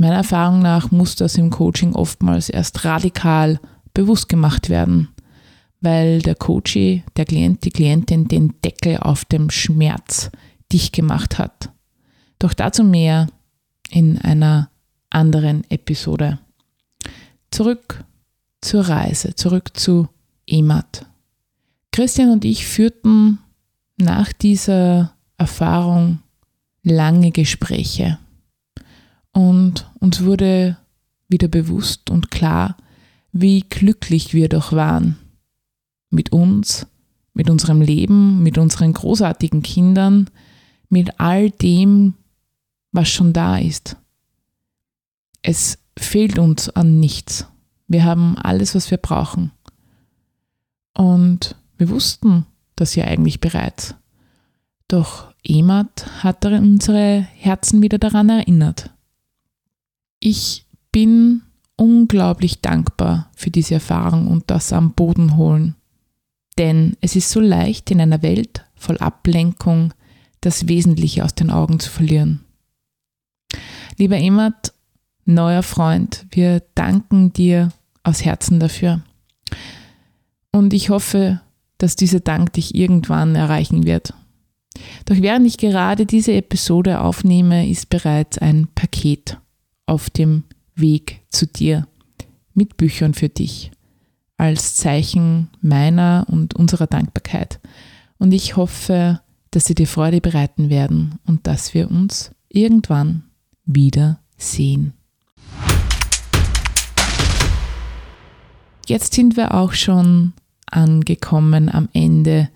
Meiner 0.00 0.16
Erfahrung 0.16 0.60
nach 0.60 0.90
muss 0.90 1.14
das 1.14 1.36
im 1.36 1.50
Coaching 1.50 1.94
oftmals 1.94 2.48
erst 2.48 2.86
radikal 2.86 3.60
bewusst 3.92 4.30
gemacht 4.30 4.70
werden, 4.70 5.08
weil 5.82 6.22
der 6.22 6.36
Coachie, 6.36 7.04
der 7.16 7.26
Klient, 7.26 7.66
die 7.66 7.70
Klientin 7.70 8.26
den 8.26 8.54
Deckel 8.64 8.96
auf 8.96 9.26
dem 9.26 9.50
Schmerz 9.50 10.30
dicht 10.72 10.94
gemacht 10.94 11.36
hat. 11.36 11.68
Doch 12.38 12.54
dazu 12.54 12.82
mehr 12.82 13.26
in 13.90 14.16
einer 14.16 14.70
anderen 15.10 15.70
Episode. 15.70 16.38
Zurück 17.50 18.02
zur 18.62 18.88
Reise, 18.88 19.34
zurück 19.34 19.76
zu 19.76 20.08
Emat. 20.46 21.04
Christian 21.92 22.30
und 22.30 22.46
ich 22.46 22.66
führten 22.66 23.38
nach 23.98 24.32
dieser 24.32 25.12
Erfahrung 25.36 26.20
lange 26.82 27.32
Gespräche 27.32 28.18
und 29.32 29.90
uns 30.00 30.24
wurde 30.24 30.76
wieder 31.28 31.48
bewusst 31.48 32.10
und 32.10 32.30
klar, 32.30 32.76
wie 33.32 33.60
glücklich 33.60 34.34
wir 34.34 34.48
doch 34.48 34.72
waren 34.72 35.16
mit 36.10 36.32
uns, 36.32 36.86
mit 37.32 37.48
unserem 37.48 37.80
Leben, 37.80 38.42
mit 38.42 38.58
unseren 38.58 38.92
großartigen 38.92 39.62
Kindern, 39.62 40.28
mit 40.88 41.20
all 41.20 41.50
dem, 41.50 42.14
was 42.92 43.08
schon 43.08 43.32
da 43.32 43.58
ist. 43.58 43.96
Es 45.42 45.78
fehlt 45.96 46.38
uns 46.38 46.68
an 46.68 46.98
nichts. 46.98 47.46
Wir 47.86 48.04
haben 48.04 48.36
alles, 48.36 48.74
was 48.74 48.90
wir 48.90 48.98
brauchen. 48.98 49.52
Und 50.94 51.56
wir 51.78 51.88
wussten 51.88 52.46
das 52.76 52.94
ja 52.94 53.04
eigentlich 53.04 53.40
bereits. 53.40 53.94
Doch 54.88 55.32
Emat 55.44 56.24
hat 56.24 56.44
unsere 56.44 57.20
Herzen 57.20 57.80
wieder 57.80 57.98
daran 57.98 58.28
erinnert. 58.28 58.90
Ich 60.20 60.66
bin 60.92 61.42
unglaublich 61.76 62.60
dankbar 62.60 63.30
für 63.34 63.50
diese 63.50 63.74
Erfahrung 63.74 64.28
und 64.28 64.50
das 64.50 64.72
am 64.72 64.92
Boden 64.92 65.36
holen. 65.36 65.76
Denn 66.58 66.96
es 67.00 67.16
ist 67.16 67.30
so 67.30 67.40
leicht 67.40 67.90
in 67.90 68.02
einer 68.02 68.22
Welt 68.22 68.66
voll 68.74 68.98
Ablenkung 68.98 69.94
das 70.42 70.68
Wesentliche 70.68 71.24
aus 71.24 71.34
den 71.34 71.50
Augen 71.50 71.80
zu 71.80 71.90
verlieren. 71.90 72.44
Lieber 73.96 74.18
Emmat, 74.18 74.74
neuer 75.24 75.62
Freund, 75.62 76.26
wir 76.30 76.62
danken 76.74 77.32
dir 77.32 77.72
aus 78.02 78.24
Herzen 78.24 78.60
dafür. 78.60 79.02
Und 80.52 80.74
ich 80.74 80.90
hoffe, 80.90 81.40
dass 81.78 81.96
dieser 81.96 82.20
Dank 82.20 82.52
dich 82.54 82.74
irgendwann 82.74 83.34
erreichen 83.34 83.84
wird. 83.86 84.12
Doch 85.06 85.16
während 85.16 85.46
ich 85.46 85.56
gerade 85.56 86.04
diese 86.04 86.32
Episode 86.32 87.00
aufnehme, 87.00 87.68
ist 87.68 87.88
bereits 87.88 88.36
ein 88.38 88.68
Paket 88.74 89.38
auf 89.90 90.08
dem 90.08 90.44
Weg 90.76 91.20
zu 91.30 91.48
dir 91.48 91.88
mit 92.54 92.76
Büchern 92.76 93.12
für 93.12 93.28
dich 93.28 93.72
als 94.36 94.76
Zeichen 94.76 95.48
meiner 95.60 96.26
und 96.28 96.54
unserer 96.54 96.86
Dankbarkeit. 96.86 97.58
Und 98.16 98.32
ich 98.32 98.56
hoffe, 98.56 99.20
dass 99.50 99.64
sie 99.64 99.74
dir 99.74 99.88
Freude 99.88 100.20
bereiten 100.20 100.70
werden 100.70 101.18
und 101.26 101.48
dass 101.48 101.74
wir 101.74 101.90
uns 101.90 102.30
irgendwann 102.48 103.24
wieder 103.64 104.20
sehen. 104.36 104.92
Jetzt 108.86 109.14
sind 109.14 109.36
wir 109.36 109.54
auch 109.54 109.72
schon 109.72 110.34
angekommen 110.66 111.68
am 111.68 111.88
Ende 111.92 112.48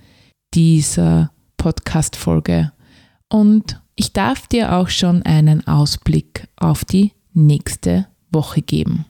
dieser 0.55 1.33
Podcast-Folge 1.57 2.71
und 3.29 3.81
ich 3.97 4.13
darf 4.13 4.47
dir 4.47 4.75
auch 4.75 4.89
schon 4.89 5.23
einen 5.23 5.67
Ausblick 5.67 6.49
auf 6.57 6.85
die 6.85 7.13
nächste 7.35 8.07
Woche 8.31 8.63
geben. 8.63 9.05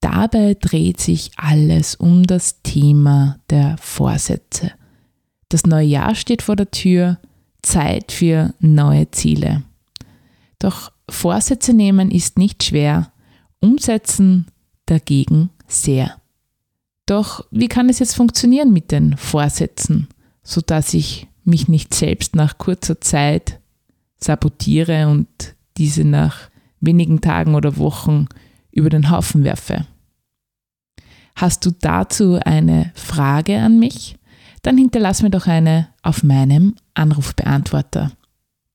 Dabei 0.00 0.54
dreht 0.54 1.00
sich 1.00 1.32
alles 1.36 1.94
um 1.94 2.22
das 2.24 2.62
Thema 2.62 3.38
der 3.50 3.76
Vorsätze. 3.78 4.72
Das 5.48 5.64
neue 5.66 5.86
Jahr 5.86 6.14
steht 6.14 6.42
vor 6.42 6.56
der 6.56 6.70
Tür, 6.70 7.18
Zeit 7.62 8.12
für 8.12 8.54
neue 8.60 9.10
Ziele. 9.10 9.62
Doch 10.58 10.92
Vorsätze 11.08 11.72
nehmen 11.72 12.10
ist 12.10 12.38
nicht 12.38 12.62
schwer, 12.62 13.12
umsetzen 13.60 14.46
dagegen 14.86 15.50
sehr. 15.66 16.20
Doch 17.06 17.44
wie 17.50 17.68
kann 17.68 17.88
es 17.88 17.98
jetzt 17.98 18.14
funktionieren 18.14 18.72
mit 18.72 18.92
den 18.92 19.16
Vorsätzen, 19.16 20.08
sodass 20.42 20.94
ich 20.94 21.28
mich 21.44 21.68
nicht 21.68 21.94
selbst 21.94 22.34
nach 22.34 22.58
kurzer 22.58 23.00
Zeit 23.00 23.60
sabotiere 24.18 25.08
und 25.08 25.28
diese 25.76 26.04
nach 26.04 26.50
wenigen 26.86 27.20
Tagen 27.20 27.54
oder 27.54 27.76
Wochen 27.76 28.26
über 28.70 28.88
den 28.88 29.10
Haufen 29.10 29.44
werfe? 29.44 29.86
Hast 31.34 31.66
du 31.66 31.70
dazu 31.70 32.38
eine 32.44 32.92
Frage 32.94 33.58
an 33.58 33.78
mich? 33.78 34.16
Dann 34.62 34.78
hinterlass 34.78 35.22
mir 35.22 35.30
doch 35.30 35.46
eine 35.46 35.88
auf 36.02 36.22
meinem 36.22 36.74
Anrufbeantworter. 36.94 38.12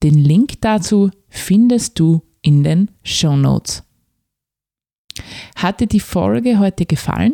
Den 0.04 0.17
Link 0.17 0.62
dazu 0.62 1.12
findest 1.28 2.00
du 2.00 2.21
in 2.41 2.63
den 2.63 2.91
Show 3.04 3.36
Notes. 3.36 3.84
Hat 5.56 5.80
dir 5.80 5.88
die 5.88 6.00
Folge 6.00 6.60
heute 6.60 6.86
gefallen? 6.86 7.34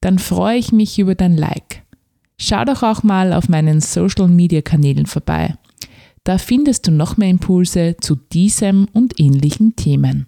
Dann 0.00 0.18
freue 0.18 0.58
ich 0.58 0.72
mich 0.72 0.98
über 0.98 1.14
dein 1.14 1.36
Like. 1.36 1.82
Schau 2.38 2.64
doch 2.64 2.82
auch 2.82 3.02
mal 3.02 3.32
auf 3.32 3.48
meinen 3.48 3.80
Social 3.80 4.28
Media 4.28 4.62
Kanälen 4.62 5.06
vorbei. 5.06 5.56
Da 6.26 6.38
findest 6.38 6.88
du 6.88 6.90
noch 6.90 7.16
mehr 7.16 7.28
Impulse 7.28 7.98
zu 8.00 8.16
diesem 8.16 8.88
und 8.92 9.20
ähnlichen 9.20 9.76
Themen. 9.76 10.26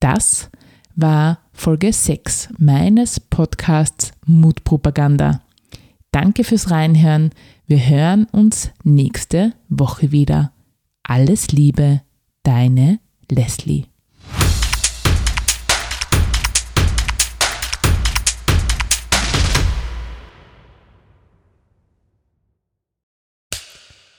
Das 0.00 0.48
war 0.96 1.40
Folge 1.52 1.92
6 1.92 2.48
meines 2.56 3.20
Podcasts 3.20 4.12
Mutpropaganda. 4.24 5.42
Danke 6.10 6.42
fürs 6.42 6.70
Reinhören. 6.70 7.32
Wir 7.66 7.86
hören 7.86 8.28
uns 8.32 8.70
nächste 8.82 9.52
Woche 9.68 10.10
wieder. 10.10 10.54
Alles 11.02 11.52
Liebe, 11.52 12.00
deine 12.42 12.98
Leslie. 13.30 13.84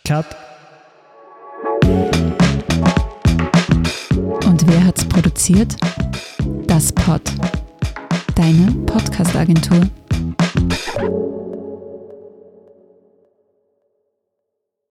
Cut. 0.06 0.51
hat's 4.91 5.06
produziert? 5.06 5.77
Das 6.67 6.91
Pod. 6.91 7.21
Deine 8.36 8.73
Podcast-Agentur. 8.86 9.80